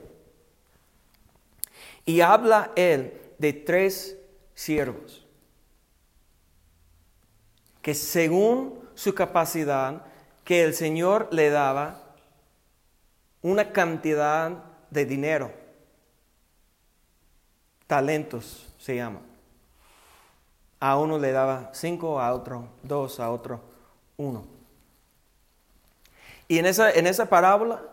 Y 2.05 2.21
habla 2.21 2.71
él 2.75 3.13
de 3.37 3.53
tres 3.53 4.17
siervos 4.53 5.26
que 7.87 7.95
según 7.95 8.81
su 8.95 9.15
capacidad 9.15 10.01
que 10.43 10.61
el 10.61 10.73
Señor 10.73 11.29
le 11.31 11.49
daba 11.49 12.03
una 13.41 13.71
cantidad 13.71 14.61
de 14.89 15.05
dinero. 15.05 15.53
Talentos 17.87 18.67
se 18.77 18.97
llama. 18.97 19.21
A 20.81 20.97
uno 20.97 21.17
le 21.17 21.31
daba 21.31 21.69
cinco, 21.73 22.19
a 22.19 22.33
otro 22.33 22.67
dos, 22.83 23.21
a 23.21 23.31
otro 23.31 23.61
uno. 24.17 24.45
Y 26.49 26.59
en 26.59 26.65
esa, 26.65 26.91
en 26.91 27.07
esa 27.07 27.29
parábola, 27.29 27.83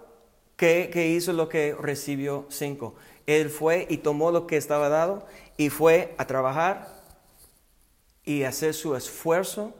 ¿qué, 0.57 0.91
¿qué, 0.93 1.07
hizo 1.07 1.33
lo 1.33 1.49
que 1.49 1.77
recibió 1.81 2.47
cinco? 2.49 2.97
Él 3.29 3.49
fue 3.49 3.87
y 3.89 3.99
tomó 3.99 4.33
lo 4.33 4.49
que 4.49 4.57
estaba 4.57 4.89
dado 4.89 5.25
y 5.57 5.71
fue 5.71 6.17
a 6.19 6.27
trabajar 6.27 6.89
y 8.25 8.43
hacer 8.43 8.75
su 8.75 8.97
esfuerzo 8.97 9.73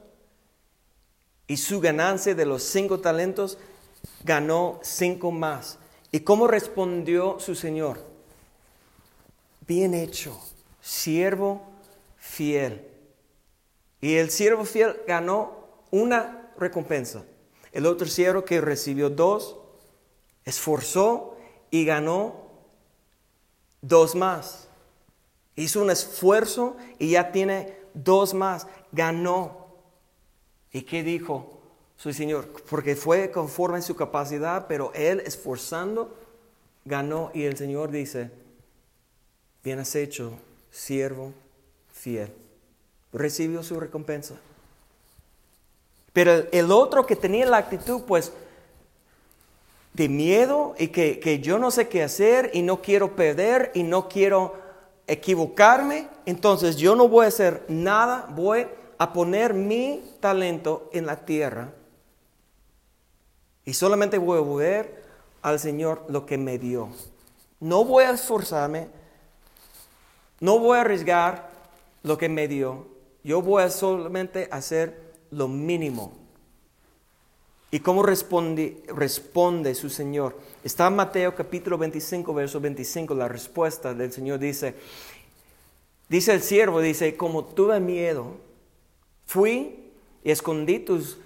y 1.47 1.57
su 1.57 1.81
ganancia 1.81 2.35
de 2.35 2.47
los 2.47 2.63
cinco 2.63 3.01
talentos 3.01 3.59
ganó 4.23 4.81
cinco 4.83 5.31
más. 5.31 5.79
¿Y 6.11 6.21
cómo 6.21 6.47
respondió 6.47 7.39
su 7.41 7.55
Señor? 7.55 8.01
Bien 9.67 9.95
hecho, 9.95 10.39
siervo 10.81 11.63
fiel. 12.19 12.87
Y 14.01 14.17
el 14.17 14.31
siervo 14.31 14.65
fiel 14.65 14.97
ganó 15.07 15.65
una 15.91 16.53
recompensa. 16.59 17.25
El 17.73 17.87
otro 17.87 18.07
siervo 18.07 18.45
que 18.45 18.61
recibió 18.61 19.11
dos, 19.11 19.57
esforzó 20.45 21.37
y 21.71 21.85
ganó 21.85 22.45
dos 23.81 24.15
más. 24.15 24.69
Hizo 25.57 25.83
un 25.83 25.91
esfuerzo 25.91 26.77
y 26.99 27.11
ya 27.11 27.33
tiene 27.33 27.77
dos 27.95 28.35
más. 28.35 28.67
Ganó. 28.93 29.64
¿Y 30.75 30.83
qué 30.83 31.05
dijo 31.05 31.61
su 31.97 32.13
Señor? 32.13 32.49
Porque 32.69 32.97
fue 32.97 33.31
conforme 33.31 33.79
a 33.79 33.83
su 33.83 33.95
capacidad, 33.95 34.67
pero 34.67 34.93
él 34.93 35.23
esforzando 35.25 36.13
ganó 36.85 37.31
y 37.33 37.45
el 37.45 37.57
Señor 37.57 37.93
dice, 37.93 38.33
bien 39.63 39.79
has 39.79 39.95
hecho, 39.95 40.33
siervo 40.73 41.33
fiel. 41.93 42.33
Recibió 43.13 43.63
su 43.63 43.79
recompensa. 43.79 44.35
Pero 46.13 46.45
el 46.51 46.73
otro 46.73 47.07
que 47.07 47.15
tenía 47.15 47.47
la 47.47 47.59
actitud, 47.59 48.03
pues, 48.03 48.33
de 49.93 50.09
miedo 50.09 50.75
y 50.77 50.89
que, 50.89 51.21
que, 51.21 51.39
yo 51.39 51.61
no 51.61 51.71
sé 51.71 51.87
qué 51.87 52.03
hacer 52.03 52.51
y 52.53 52.63
no 52.63 52.83
quiero 52.83 53.15
perder 53.15 53.71
y 53.75 53.85
no 53.85 54.09
quiero 54.09 54.57
equivocarme, 55.07 56.09
entonces 56.27 56.75
yo 56.75 56.97
no 56.97 57.09
voy 57.09 57.27
a 57.27 57.29
hacer 57.29 57.65
nada, 57.69 58.27
voy 58.35 58.67
a 58.99 59.13
poner 59.13 59.55
mi 59.55 60.03
talento 60.21 60.89
en 60.93 61.07
la 61.07 61.25
tierra 61.25 61.73
y 63.65 63.75
solamente 63.75 64.19
voy 64.19 64.39
a 64.39 64.57
ver 64.57 65.05
al 65.43 65.59
Señor 65.59 66.05
lo 66.09 66.27
que 66.27 66.39
me 66.39 66.59
dio. 66.59 66.89
No 67.61 67.85
voy 67.85 68.05
a 68.05 68.11
esforzarme, 68.11 68.89
no 70.41 70.59
voy 70.59 70.77
a 70.79 70.83
arriesgar 70.83 71.51
lo 72.03 72.19
que 72.19 72.29
me 72.29 72.47
dio, 72.49 72.87
yo 73.23 73.41
voy 73.41 73.63
a 73.63 73.71
solamente 73.71 74.49
hacer 74.51 75.15
lo 75.31 75.49
mínimo. 75.49 76.13
¿Y 77.71 77.81
cómo 77.81 78.03
responde, 78.03 78.83
responde 78.89 79.75
su 79.75 79.91
Señor? 79.91 80.39
Está 80.63 80.87
en 80.87 80.97
Mateo 80.97 81.35
capítulo 81.35 81.79
25, 81.79 82.33
verso 82.35 82.61
25, 82.61 83.15
la 83.15 83.27
respuesta 83.27 83.95
del 83.95 84.13
Señor 84.13 84.39
dice, 84.39 84.75
dice 86.09 86.35
el 86.35 86.43
siervo, 86.43 86.81
dice, 86.81 87.17
como 87.17 87.45
tuve 87.45 87.81
miedo, 87.81 88.37
Fui 89.27 89.91
y 90.23 90.31
escondí 90.31 90.79
tus 90.79 91.19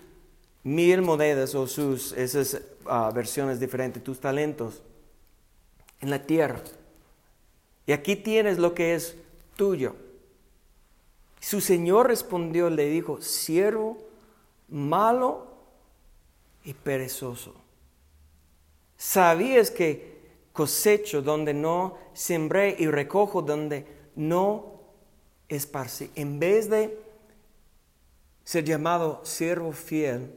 mil 0.62 1.02
monedas 1.02 1.54
o 1.54 1.66
sus, 1.66 2.12
esas 2.12 2.60
ah, 2.86 3.10
versiones 3.14 3.60
diferentes, 3.60 4.02
tus 4.02 4.20
talentos 4.20 4.82
en 6.00 6.10
la 6.10 6.22
tierra. 6.24 6.60
Y 7.86 7.92
aquí 7.92 8.16
tienes 8.16 8.58
lo 8.58 8.74
que 8.74 8.94
es 8.94 9.16
tuyo. 9.56 9.94
Su 11.40 11.60
señor 11.60 12.08
respondió, 12.08 12.68
le 12.68 12.88
dijo, 12.88 13.22
siervo 13.22 13.98
malo 14.68 15.46
y 16.64 16.74
perezoso. 16.74 17.54
Sabías 18.96 19.70
que 19.70 20.18
cosecho 20.52 21.22
donde 21.22 21.54
no 21.54 21.96
sembré 22.12 22.76
y 22.78 22.88
recojo 22.88 23.42
donde 23.42 23.86
no 24.16 24.80
esparcí. 25.48 26.10
En 26.16 26.40
vez 26.40 26.68
de 26.68 26.98
ser 28.48 28.64
llamado 28.64 29.20
siervo 29.24 29.72
fiel, 29.72 30.34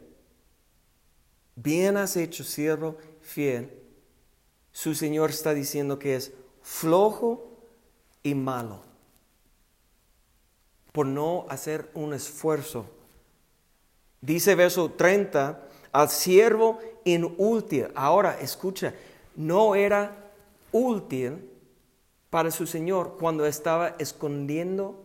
bien 1.56 1.95
has 1.95 2.17
hecho 2.17 2.43
siervo 2.43 2.97
fiel, 3.21 3.71
su 4.74 4.95
Señor 4.95 5.30
está 5.30 5.54
diciendo 5.54 5.97
que 5.97 6.17
es 6.17 6.34
flojo 6.62 7.58
y 8.21 8.36
malo 8.36 8.82
por 10.91 11.06
no 11.06 11.45
hacer 11.47 11.89
un 11.93 12.13
esfuerzo. 12.13 12.86
Dice 14.19 14.56
verso 14.56 14.91
30, 14.91 15.69
al 15.93 16.10
siervo 16.10 16.80
inútil. 17.06 17.88
Ahora, 17.95 18.38
escucha, 18.41 18.93
no 19.38 19.74
era 19.74 20.34
útil 20.74 21.50
para 22.30 22.52
su 22.52 22.67
Señor 22.67 23.15
cuando 23.17 23.45
estaba 23.45 23.95
escondiendo 24.00 25.02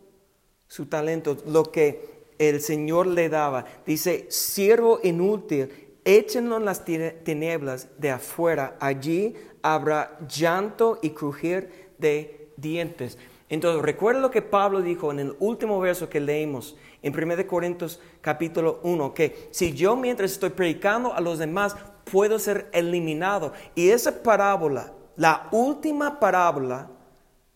su 0.66 0.86
talento, 0.86 1.36
lo 1.46 1.70
que 1.70 2.15
el 2.38 2.60
Señor 2.60 3.06
le 3.06 3.28
daba. 3.28 3.64
Dice, 3.84 4.26
siervo 4.30 5.00
inútil, 5.02 5.70
échenlo 6.04 6.56
en 6.56 6.64
las 6.64 6.84
tinieblas 6.84 7.88
de 7.98 8.10
afuera, 8.10 8.76
allí 8.80 9.34
habrá 9.62 10.18
llanto 10.28 10.98
y 11.02 11.10
crujir 11.10 11.90
de 11.98 12.50
dientes. 12.56 13.18
Entonces, 13.48 13.82
recuerda 13.82 14.20
lo 14.20 14.30
que 14.30 14.42
Pablo 14.42 14.82
dijo 14.82 15.10
en 15.10 15.20
el 15.20 15.36
último 15.38 15.78
verso 15.80 16.08
que 16.08 16.20
leímos 16.20 16.76
en 17.02 17.12
1 17.12 17.46
Corintios 17.46 18.00
capítulo 18.20 18.80
1, 18.82 19.14
que 19.14 19.48
si 19.52 19.72
yo 19.72 19.94
mientras 19.94 20.32
estoy 20.32 20.50
predicando 20.50 21.14
a 21.14 21.20
los 21.20 21.38
demás 21.38 21.76
puedo 22.10 22.38
ser 22.38 22.68
eliminado. 22.72 23.52
Y 23.74 23.90
esa 23.90 24.22
parábola, 24.22 24.92
la 25.16 25.48
última 25.52 26.18
parábola 26.18 26.90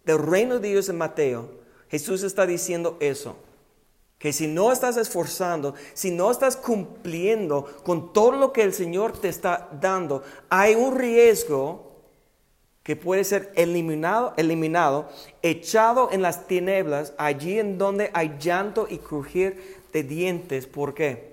del 0.04 0.18
reino 0.18 0.58
de 0.58 0.68
Dios 0.68 0.88
en 0.88 0.98
Mateo, 0.98 1.60
Jesús 1.88 2.22
está 2.22 2.46
diciendo 2.46 2.96
eso 3.00 3.36
que 4.20 4.34
si 4.34 4.46
no 4.46 4.70
estás 4.70 4.98
esforzando, 4.98 5.74
si 5.94 6.10
no 6.10 6.30
estás 6.30 6.54
cumpliendo 6.54 7.64
con 7.82 8.12
todo 8.12 8.32
lo 8.32 8.52
que 8.52 8.62
el 8.62 8.74
Señor 8.74 9.16
te 9.18 9.30
está 9.30 9.70
dando, 9.80 10.22
hay 10.50 10.74
un 10.74 10.94
riesgo 10.94 11.90
que 12.82 12.96
puede 12.96 13.24
ser 13.24 13.50
eliminado, 13.56 14.34
eliminado, 14.36 15.08
echado 15.40 16.10
en 16.12 16.20
las 16.20 16.46
tinieblas, 16.46 17.14
allí 17.16 17.58
en 17.58 17.78
donde 17.78 18.10
hay 18.12 18.36
llanto 18.38 18.86
y 18.90 18.98
crujir 18.98 19.80
de 19.90 20.02
dientes. 20.02 20.66
¿Por 20.66 20.92
qué? 20.92 21.32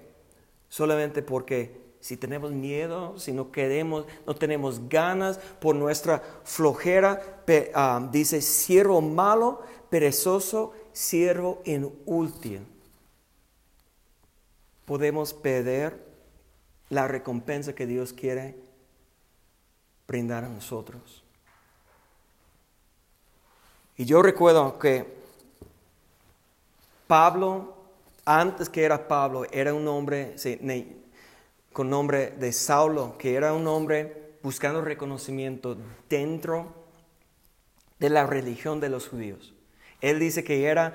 Solamente 0.70 1.22
porque 1.22 1.76
si 2.00 2.16
tenemos 2.16 2.54
miedo, 2.54 3.20
si 3.20 3.34
no 3.34 3.52
queremos, 3.52 4.06
no 4.26 4.34
tenemos 4.34 4.88
ganas 4.88 5.40
por 5.60 5.76
nuestra 5.76 6.24
flojera, 6.46 7.42
ah, 7.74 8.08
dice 8.14 8.42
siervo 8.42 9.02
malo, 9.02 9.60
perezoso, 9.90 10.72
siervo 10.94 11.62
inútil 11.66 12.66
podemos 14.88 15.34
perder 15.34 16.02
la 16.90 17.10
recompensa 17.10 17.76
que 17.76 17.86
Dios 17.86 18.14
quiere 18.14 18.56
brindar 20.08 20.46
a 20.46 20.50
nosotros. 20.50 21.26
Y 23.98 24.06
yo 24.06 24.22
recuerdo 24.22 24.80
que 24.80 25.18
Pablo, 27.06 27.76
antes 28.24 28.70
que 28.70 28.86
era 28.86 29.10
Pablo, 29.10 29.46
era 29.52 29.74
un 29.74 29.90
hombre 29.90 30.36
con 31.74 31.90
nombre 31.90 32.32
de 32.32 32.54
Saulo, 32.54 33.18
que 33.18 33.36
era 33.36 33.52
un 33.52 33.68
hombre 33.68 34.38
buscando 34.42 34.82
reconocimiento 34.82 35.76
dentro 36.08 36.74
de 38.00 38.10
la 38.10 38.26
religión 38.26 38.80
de 38.80 38.88
los 38.88 39.10
judíos. 39.10 39.54
Él 40.00 40.20
dice 40.20 40.46
que 40.46 40.64
era 40.64 40.94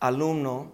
alumno 0.00 0.72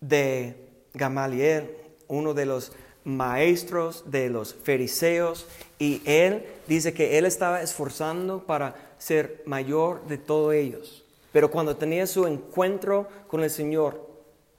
de 0.00 0.68
Gamaliel, 0.92 1.83
uno 2.08 2.34
de 2.34 2.46
los 2.46 2.72
maestros, 3.04 4.04
de 4.10 4.30
los 4.30 4.54
fariseos, 4.54 5.46
y 5.78 6.00
él 6.04 6.44
dice 6.66 6.94
que 6.94 7.18
él 7.18 7.26
estaba 7.26 7.62
esforzando 7.62 8.44
para 8.44 8.74
ser 8.98 9.42
mayor 9.44 10.06
de 10.06 10.18
todos 10.18 10.54
ellos. 10.54 11.04
Pero 11.32 11.50
cuando 11.50 11.76
tenía 11.76 12.06
su 12.06 12.26
encuentro 12.26 13.08
con 13.28 13.42
el 13.42 13.50
Señor, 13.50 14.00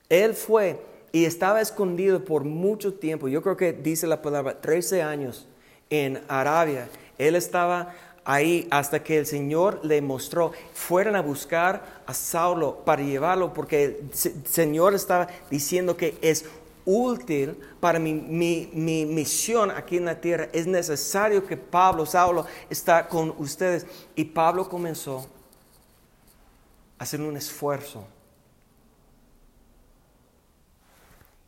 él 0.09 0.33
fue 0.33 0.79
y 1.11 1.25
estaba 1.25 1.61
escondido 1.61 2.25
por 2.25 2.43
mucho 2.43 2.93
tiempo. 2.93 3.27
Yo 3.27 3.41
creo 3.41 3.55
que 3.55 3.71
dice 3.73 4.05
la 4.05 4.21
palabra 4.21 4.59
13 4.59 5.01
años 5.01 5.47
en 5.89 6.21
Arabia. 6.27 6.89
Él 7.17 7.35
estaba 7.35 7.93
ahí 8.25 8.67
hasta 8.71 9.01
que 9.01 9.19
el 9.19 9.25
Señor 9.25 9.79
le 9.83 10.01
mostró, 10.01 10.51
fueran 10.73 11.15
a 11.15 11.21
buscar 11.21 12.01
a 12.05 12.13
Saulo 12.13 12.83
para 12.83 13.03
llevarlo, 13.03 13.53
porque 13.53 13.85
el 13.85 14.45
Señor 14.45 14.93
estaba 14.93 15.27
diciendo 15.49 15.95
que 15.95 16.17
es 16.21 16.45
útil 16.85 17.57
para 17.79 17.99
mi, 17.99 18.13
mi, 18.13 19.05
misión 19.05 19.71
aquí 19.71 19.97
en 19.97 20.05
la 20.05 20.19
tierra. 20.19 20.49
Es 20.53 20.67
necesario 20.67 21.45
que 21.45 21.57
Pablo, 21.57 22.05
Saulo, 22.05 22.45
está 22.69 23.07
con 23.07 23.33
ustedes. 23.37 23.85
Y 24.15 24.23
Pablo 24.23 24.69
comenzó 24.69 25.27
a 26.97 27.03
hacer 27.03 27.21
un 27.21 27.35
esfuerzo. 27.35 28.05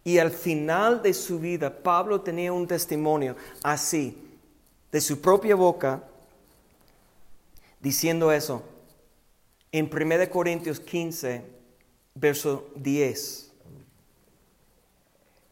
Y 0.03 0.19
al 0.19 0.31
final 0.31 1.01
de 1.01 1.13
su 1.13 1.39
vida, 1.39 1.69
Pablo 1.69 2.21
tenía 2.21 2.53
un 2.53 2.65
testimonio 2.65 3.35
así, 3.61 4.17
de 4.89 5.01
su 5.01 5.19
propia 5.19 5.53
boca, 5.55 6.01
diciendo 7.81 8.31
eso. 8.31 8.63
En 9.69 9.89
1 9.93 10.29
Corintios 10.29 10.79
15, 10.79 11.43
verso 12.15 12.69
10. 12.75 13.46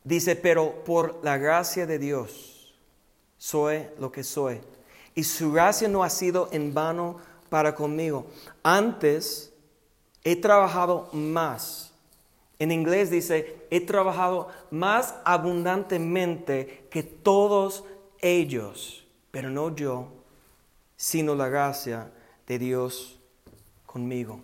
Dice, 0.06 0.36
pero 0.36 0.84
por 0.86 1.20
la 1.24 1.38
gracia 1.40 1.88
de 1.88 1.98
Dios 1.98 2.76
soy 3.38 3.88
lo 4.00 4.12
que 4.12 4.24
soy. 4.24 4.62
Y 5.16 5.24
su 5.24 5.52
gracia 5.52 5.88
no 5.88 6.04
ha 6.04 6.10
sido 6.12 6.48
en 6.52 6.74
vano 6.76 7.18
para 7.50 7.74
conmigo. 7.74 8.28
Antes 8.62 9.52
he 10.24 10.36
trabajado 10.36 11.10
más. 11.12 11.92
En 12.60 12.72
inglés 12.72 13.10
dice, 13.10 13.66
he 13.72 13.82
trabajado 13.82 14.48
más 14.70 15.16
abundantemente 15.26 16.88
que 16.92 17.02
todos 17.02 17.84
ellos, 18.20 19.06
pero 19.32 19.50
no 19.50 19.76
yo, 19.76 20.08
sino 20.96 21.34
la 21.34 21.50
gracia 21.50 22.12
de 22.46 22.60
Dios 22.60 23.20
conmigo. 23.88 24.40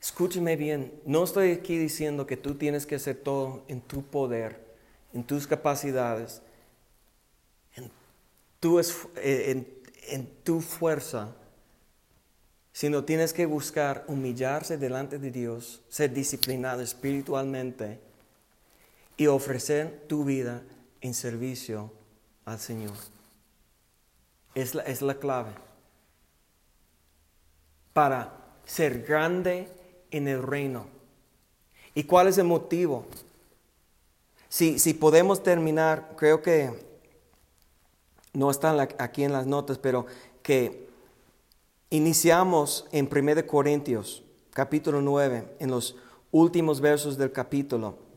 Escúcheme 0.00 0.56
bien, 0.56 0.92
no 1.04 1.24
estoy 1.24 1.52
aquí 1.52 1.76
diciendo 1.76 2.26
que 2.26 2.36
tú 2.36 2.54
tienes 2.54 2.86
que 2.86 2.94
hacer 2.94 3.16
todo 3.16 3.64
en 3.66 3.80
tu 3.80 4.04
poder, 4.04 4.64
en 5.12 5.24
tus 5.24 5.46
capacidades, 5.46 6.40
en 7.74 7.90
tu, 8.60 8.78
eh, 8.78 9.66
en, 10.08 10.26
tu 10.44 10.60
fuerza, 10.60 11.34
sino 12.72 13.04
tienes 13.04 13.32
que 13.32 13.46
buscar 13.46 14.04
humillarse 14.06 14.78
delante 14.78 15.18
de 15.18 15.32
Dios, 15.32 15.82
ser 15.88 16.14
disciplinado 16.14 16.80
espiritualmente 16.80 17.98
y 19.16 19.26
ofrecer 19.26 20.04
tu 20.06 20.24
vida 20.24 20.62
en 21.00 21.12
servicio 21.12 21.92
al 22.44 22.60
Señor. 22.60 22.94
Es 24.54 24.76
la, 24.76 24.82
es 24.84 25.02
la 25.02 25.18
clave 25.18 25.50
para 27.92 28.32
ser 28.64 29.02
grande 29.02 29.66
en 30.10 30.28
el 30.28 30.42
reino. 30.42 30.86
¿Y 31.94 32.04
cuál 32.04 32.28
es 32.28 32.38
el 32.38 32.44
motivo? 32.44 33.06
Si, 34.48 34.78
si 34.78 34.94
podemos 34.94 35.42
terminar, 35.42 36.14
creo 36.16 36.42
que 36.42 36.72
no 38.32 38.50
están 38.50 38.78
aquí 38.98 39.24
en 39.24 39.32
las 39.32 39.46
notas, 39.46 39.78
pero 39.78 40.06
que 40.42 40.88
iniciamos 41.90 42.86
en 42.92 43.08
1 43.10 43.46
Corintios, 43.46 44.22
capítulo 44.52 45.00
9, 45.00 45.56
en 45.58 45.70
los 45.70 45.96
últimos 46.30 46.80
versos 46.80 47.18
del 47.18 47.32
capítulo 47.32 48.08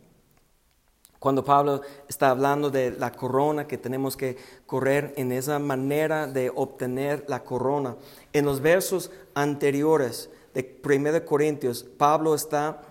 cuando 1.21 1.45
Pablo 1.45 1.81
está 2.09 2.31
hablando 2.31 2.71
de 2.71 2.89
la 2.97 3.11
corona, 3.11 3.67
que 3.67 3.77
tenemos 3.77 4.17
que 4.17 4.37
correr 4.65 5.13
en 5.17 5.31
esa 5.31 5.59
manera 5.59 6.25
de 6.25 6.51
obtener 6.55 7.25
la 7.27 7.43
corona. 7.43 7.95
En 8.33 8.43
los 8.43 8.59
versos 8.59 9.11
anteriores, 9.35 10.31
de 10.53 10.81
1 10.83 11.25
Corintios, 11.25 11.83
Pablo 11.83 12.35
está 12.35 12.81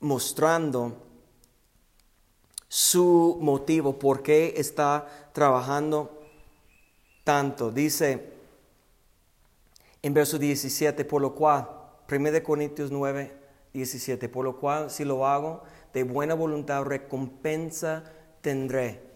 mostrando 0.00 0.96
su 2.68 3.38
motivo, 3.40 3.98
por 3.98 4.22
qué 4.22 4.54
está 4.56 5.06
trabajando 5.32 6.22
tanto. 7.24 7.70
Dice 7.70 8.32
en 10.02 10.14
verso 10.14 10.38
17, 10.38 11.04
por 11.04 11.22
lo 11.22 11.34
cual, 11.34 11.68
1 12.10 12.42
Corintios 12.42 12.90
9, 12.90 13.32
17, 13.72 14.28
por 14.28 14.44
lo 14.44 14.58
cual 14.58 14.90
si 14.90 15.04
lo 15.04 15.26
hago 15.26 15.62
de 15.92 16.02
buena 16.02 16.34
voluntad 16.34 16.82
recompensa 16.82 18.04
tendré. 18.40 19.11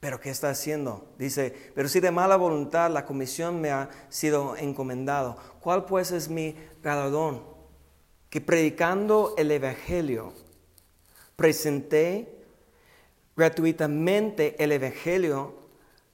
Pero 0.00 0.20
¿qué 0.20 0.30
está 0.30 0.50
haciendo? 0.50 1.06
Dice, 1.18 1.54
pero 1.74 1.88
si 1.88 2.00
de 2.00 2.10
mala 2.10 2.36
voluntad 2.36 2.90
la 2.90 3.06
comisión 3.06 3.60
me 3.60 3.70
ha 3.70 3.88
sido 4.08 4.56
encomendado, 4.56 5.36
¿cuál 5.60 5.86
pues 5.86 6.12
es 6.12 6.28
mi 6.28 6.54
galardón? 6.82 7.42
Que 8.28 8.40
predicando 8.40 9.34
el 9.38 9.50
Evangelio, 9.50 10.32
presenté 11.34 12.44
gratuitamente 13.36 14.62
el 14.62 14.72
Evangelio 14.72 15.54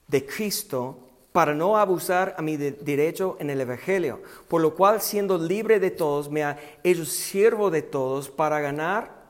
de 0.07 0.25
Cristo 0.25 0.97
para 1.33 1.53
no 1.53 1.77
abusar 1.77 2.35
a 2.37 2.41
mi 2.41 2.55
derecho 2.57 3.37
en 3.39 3.49
el 3.49 3.59
Evangelio, 3.59 4.21
por 4.47 4.61
lo 4.61 4.75
cual 4.75 5.01
siendo 5.01 5.37
libre 5.37 5.79
de 5.79 5.91
todos, 5.91 6.29
me 6.29 6.43
ha 6.43 6.59
hecho 6.83 7.05
siervo 7.05 7.71
de 7.71 7.81
todos 7.81 8.29
para 8.29 8.59
ganar 8.59 9.23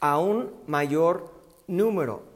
a 0.00 0.18
un 0.18 0.52
mayor 0.66 1.32
número 1.66 2.35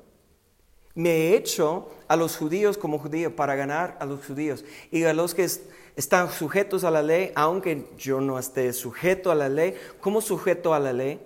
me 1.01 1.11
he 1.11 1.37
hecho 1.37 1.89
a 2.09 2.17
los 2.17 2.37
judíos 2.37 2.77
como 2.77 2.99
judío 2.99 3.35
para 3.35 3.55
ganar 3.55 3.97
a 4.01 4.05
los 4.05 4.27
judíos 4.27 4.65
y 4.91 5.05
a 5.05 5.15
los 5.15 5.35
que 5.35 5.49
están 5.97 6.31
sujetos 6.31 6.85
a 6.85 6.91
la 6.91 7.03
ley, 7.03 7.33
aunque 7.35 7.87
yo 7.97 8.21
no 8.21 8.39
esté 8.39 8.73
sujeto 8.75 9.31
a 9.31 9.35
la 9.35 9.49
ley, 9.49 9.75
como 10.01 10.21
sujeto 10.21 10.75
a 10.75 10.79
la 10.79 10.93
ley, 10.93 11.19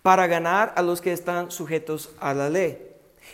para 0.00 0.26
ganar 0.26 0.72
a 0.76 0.82
los 0.82 1.02
que 1.02 1.12
están 1.12 1.50
sujetos 1.50 2.10
a 2.20 2.32
la 2.32 2.48
ley. 2.48 2.90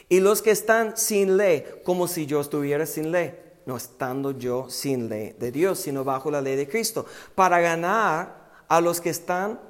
Y 0.08 0.18
los 0.18 0.42
que 0.42 0.50
están 0.50 0.96
sin 0.96 1.36
ley, 1.36 1.64
como 1.84 2.08
si 2.08 2.26
yo 2.26 2.40
estuviera 2.40 2.84
sin 2.84 3.12
ley, 3.12 3.38
no 3.64 3.76
estando 3.76 4.32
yo 4.32 4.68
sin 4.68 5.08
ley 5.08 5.36
de 5.38 5.52
Dios, 5.52 5.78
sino 5.78 6.02
bajo 6.02 6.28
la 6.30 6.40
ley 6.40 6.56
de 6.56 6.68
Cristo, 6.68 7.06
para 7.36 7.60
ganar 7.60 8.48
a 8.66 8.80
los 8.80 9.00
que 9.00 9.10
están 9.10 9.60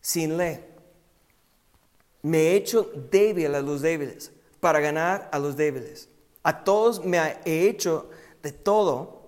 sin 0.00 0.36
ley. 0.36 0.64
Me 2.22 2.38
he 2.38 2.54
hecho 2.54 2.90
débil 3.10 3.54
a 3.54 3.60
los 3.60 3.82
débiles 3.82 4.33
para 4.64 4.80
ganar 4.80 5.28
a 5.30 5.38
los 5.38 5.58
débiles. 5.58 6.08
A 6.42 6.64
todos 6.64 7.04
me 7.04 7.18
he 7.44 7.68
hecho 7.68 8.08
de 8.42 8.50
todo 8.50 9.24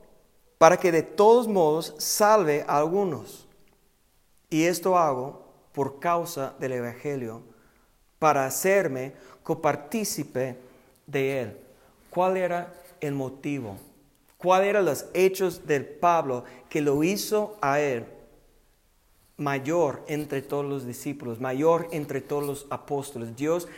para 0.57 0.79
que 0.79 0.91
de 0.91 1.03
todos 1.03 1.47
modos 1.47 1.95
salve 1.99 2.65
a 2.67 2.79
algunos. 2.79 3.47
Y 4.49 4.65
esto 4.65 4.97
hago 4.97 5.45
por 5.73 6.01
causa 6.01 6.55
del 6.59 6.73
Evangelio, 6.73 7.43
para 8.19 8.47
hacerme 8.47 9.13
copartícipe 9.43 10.57
de 11.07 11.43
él. 11.43 11.61
¿Cuál 12.09 12.39
era 12.39 12.73
el 13.03 13.13
motivo? 13.13 13.77
¿Cuáles 14.39 14.69
eran 14.69 14.87
los 14.87 15.05
hechos 15.13 15.67
del 15.67 15.85
Pablo 15.85 16.45
que 16.71 16.81
lo 16.81 17.05
hizo 17.05 17.59
a 17.61 17.79
él 17.79 18.07
mayor 19.37 20.03
entre 20.09 20.41
todos 20.41 20.65
los 20.65 20.87
discípulos, 20.87 21.41
mayor 21.41 21.89
entre 21.91 22.23
todos 22.23 22.47
los 22.47 22.67
apóstoles? 22.71 23.37
Dios 23.37 23.69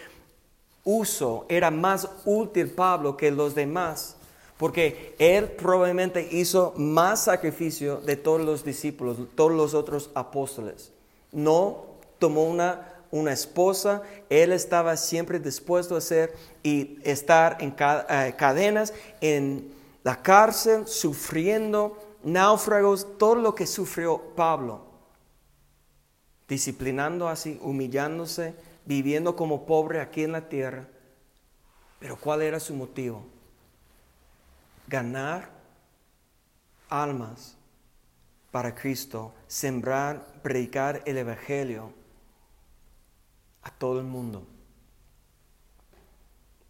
uso 0.85 1.47
era 1.49 1.71
más 1.71 2.09
útil 2.25 2.71
Pablo 2.71 3.17
que 3.17 3.31
los 3.31 3.55
demás, 3.55 4.17
porque 4.57 5.15
él 5.19 5.51
probablemente 5.53 6.29
hizo 6.33 6.73
más 6.77 7.25
sacrificio 7.25 7.99
de 7.99 8.17
todos 8.17 8.41
los 8.41 8.65
discípulos, 8.65 9.19
todos 9.35 9.53
los 9.53 9.75
otros 9.75 10.11
apóstoles. 10.15 10.91
No 11.31 11.85
tomó 12.19 12.45
una, 12.45 13.03
una 13.11 13.33
esposa, 13.33 14.03
él 14.29 14.53
estaba 14.53 14.97
siempre 14.97 15.39
dispuesto 15.39 15.95
a 15.95 15.99
hacer 15.99 16.35
y 16.63 16.99
estar 17.05 17.59
en 17.61 17.75
eh, 17.79 18.35
cadenas, 18.37 18.93
en 19.21 19.73
la 20.03 20.23
cárcel, 20.23 20.87
sufriendo 20.87 21.97
náufragos, 22.23 23.19
todo 23.19 23.37
lo 23.37 23.55
que 23.55 23.67
sufrió 23.67 24.21
Pablo, 24.35 24.81
disciplinando 26.49 27.29
así, 27.29 27.59
humillándose 27.63 28.55
viviendo 28.89 29.37
como 29.37 29.67
pobre 29.67 30.01
aquí 30.01 30.25
en 30.25 30.33
la 30.33 30.49
tierra. 30.49 30.89
Pero 32.01 32.17
¿cuál 32.17 32.41
era 32.41 32.59
su 32.59 32.75
motivo? 32.75 33.27
Ganar 34.87 35.51
almas 36.89 37.55
para 38.51 38.75
Cristo, 38.75 39.35
sembrar, 39.47 40.41
predicar 40.43 41.03
el 41.05 41.19
Evangelio 41.19 41.93
a 43.63 43.71
todo 43.71 44.01
el 44.01 44.07
mundo. 44.07 44.47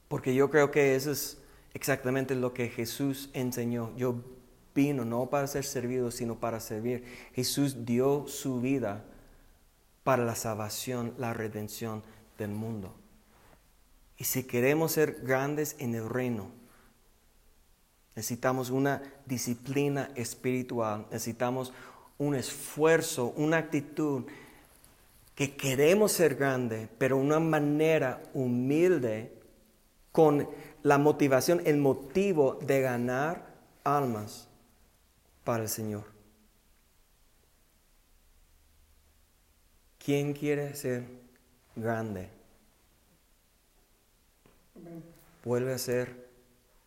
Porque 0.09 0.35
yo 0.35 0.51
creo 0.51 0.73
que 0.73 0.97
eso 0.97 1.13
es 1.13 1.39
exactamente 1.73 2.35
lo 2.35 2.53
que 2.53 2.69
Jesús 2.69 3.31
enseñó. 3.33 3.95
Yo 3.97 4.17
vino 4.75 5.05
no 5.05 5.31
para 5.31 5.47
ser 5.47 5.65
servido, 5.65 6.11
sino 6.11 6.35
para 6.41 6.59
servir. 6.59 7.05
Jesús 7.33 7.85
dio 7.85 8.27
su 8.27 8.61
vida 8.61 9.05
para 10.05 10.25
la 10.25 10.35
salvación, 10.35 11.15
la 11.19 11.35
redención 11.35 12.03
del 12.39 12.51
mundo. 12.51 12.95
Y 14.17 14.25
si 14.25 14.45
queremos 14.45 14.93
ser 14.93 15.21
grandes 15.23 15.77
en 15.79 15.95
el 15.95 16.09
reino, 16.09 16.51
necesitamos 18.17 18.71
una 18.71 19.03
disciplina 19.27 20.11
espiritual, 20.17 21.07
necesitamos 21.11 21.73
un 22.19 22.35
esfuerzo, 22.35 23.33
una 23.37 23.59
actitud 23.59 24.25
que 25.37 25.55
queremos 25.55 26.11
ser 26.11 26.35
grande, 26.35 26.89
pero 26.99 27.17
una 27.17 27.39
manera 27.39 28.21
humilde 28.35 29.33
con 30.11 30.49
la 30.83 30.99
motivación, 30.99 31.63
el 31.65 31.77
motivo 31.77 32.59
de 32.61 32.81
ganar 32.81 33.55
almas 33.85 34.49
para 35.45 35.63
el 35.63 35.69
Señor. 35.69 36.18
¿Quién 40.09 40.33
quiere 40.33 40.75
ser 40.75 41.05
grande? 41.77 42.31
Vuelve 45.45 45.75
a 45.75 45.77
ser 45.77 46.31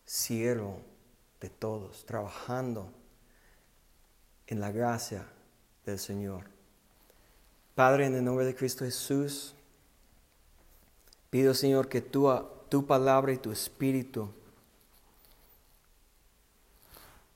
siervo 0.03 0.81
de 1.39 1.51
todos, 1.51 2.03
trabajando 2.03 2.91
en 4.47 4.59
la 4.59 4.71
gracia 4.71 5.23
del 5.85 5.99
Señor. 5.99 6.45
Padre, 7.75 8.07
en 8.07 8.15
el 8.15 8.23
nombre 8.23 8.43
de 8.43 8.55
Cristo 8.55 8.85
Jesús, 8.85 9.53
pido 11.29 11.53
Señor 11.53 11.89
que 11.89 12.01
tu, 12.01 12.27
tu 12.69 12.87
palabra 12.87 13.33
y 13.33 13.37
tu 13.37 13.51
espíritu 13.51 14.33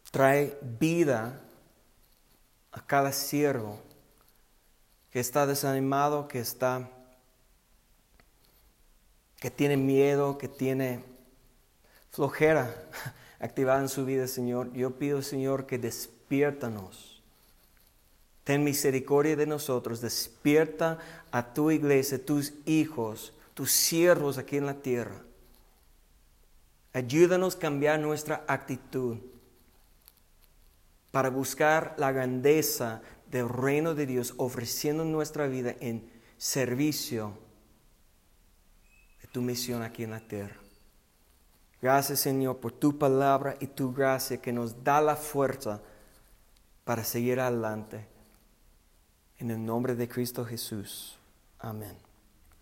trae 0.09 0.57
vida 0.63 1.39
a 2.71 2.83
cada 2.83 3.11
siervo 3.11 3.79
que 5.15 5.21
está 5.21 5.47
desanimado, 5.47 6.27
que 6.27 6.39
está 6.39 6.91
que 9.39 9.49
tiene 9.49 9.77
miedo, 9.77 10.37
que 10.37 10.49
tiene 10.49 11.05
flojera 12.11 12.75
activada 13.39 13.79
en 13.79 13.87
su 13.87 14.03
vida, 14.03 14.27
Señor. 14.27 14.73
Yo 14.73 14.99
pido, 14.99 15.21
Señor, 15.21 15.67
que 15.67 15.77
despiértanos. 15.77 17.23
Ten 18.43 18.65
misericordia 18.65 19.37
de 19.37 19.47
nosotros, 19.47 20.01
despierta 20.01 20.99
a 21.31 21.53
tu 21.53 21.71
iglesia, 21.71 22.25
tus 22.25 22.51
hijos, 22.65 23.31
tus 23.53 23.71
siervos 23.71 24.37
aquí 24.37 24.57
en 24.57 24.65
la 24.65 24.73
tierra. 24.73 25.21
Ayúdanos 26.91 27.55
a 27.55 27.59
cambiar 27.59 28.01
nuestra 28.01 28.43
actitud 28.49 29.19
para 31.11 31.29
buscar 31.29 31.95
la 31.97 32.11
grandeza 32.11 33.01
del 33.29 33.49
reino 33.49 33.95
de 33.95 34.05
Dios, 34.05 34.33
ofreciendo 34.37 35.03
nuestra 35.03 35.47
vida 35.47 35.75
en 35.79 36.09
servicio 36.37 37.37
de 39.21 39.27
tu 39.27 39.41
misión 39.41 39.83
aquí 39.83 40.03
en 40.03 40.11
la 40.11 40.19
tierra. 40.19 40.55
Gracias 41.81 42.19
Señor 42.19 42.57
por 42.57 42.71
tu 42.71 42.97
palabra 42.97 43.55
y 43.59 43.67
tu 43.67 43.93
gracia 43.93 44.41
que 44.41 44.51
nos 44.51 44.83
da 44.83 45.01
la 45.01 45.15
fuerza 45.15 45.81
para 46.83 47.03
seguir 47.03 47.39
adelante. 47.39 48.07
En 49.37 49.51
el 49.51 49.63
nombre 49.65 49.95
de 49.95 50.07
Cristo 50.07 50.45
Jesús. 50.45 51.17
Amén. 51.59 52.04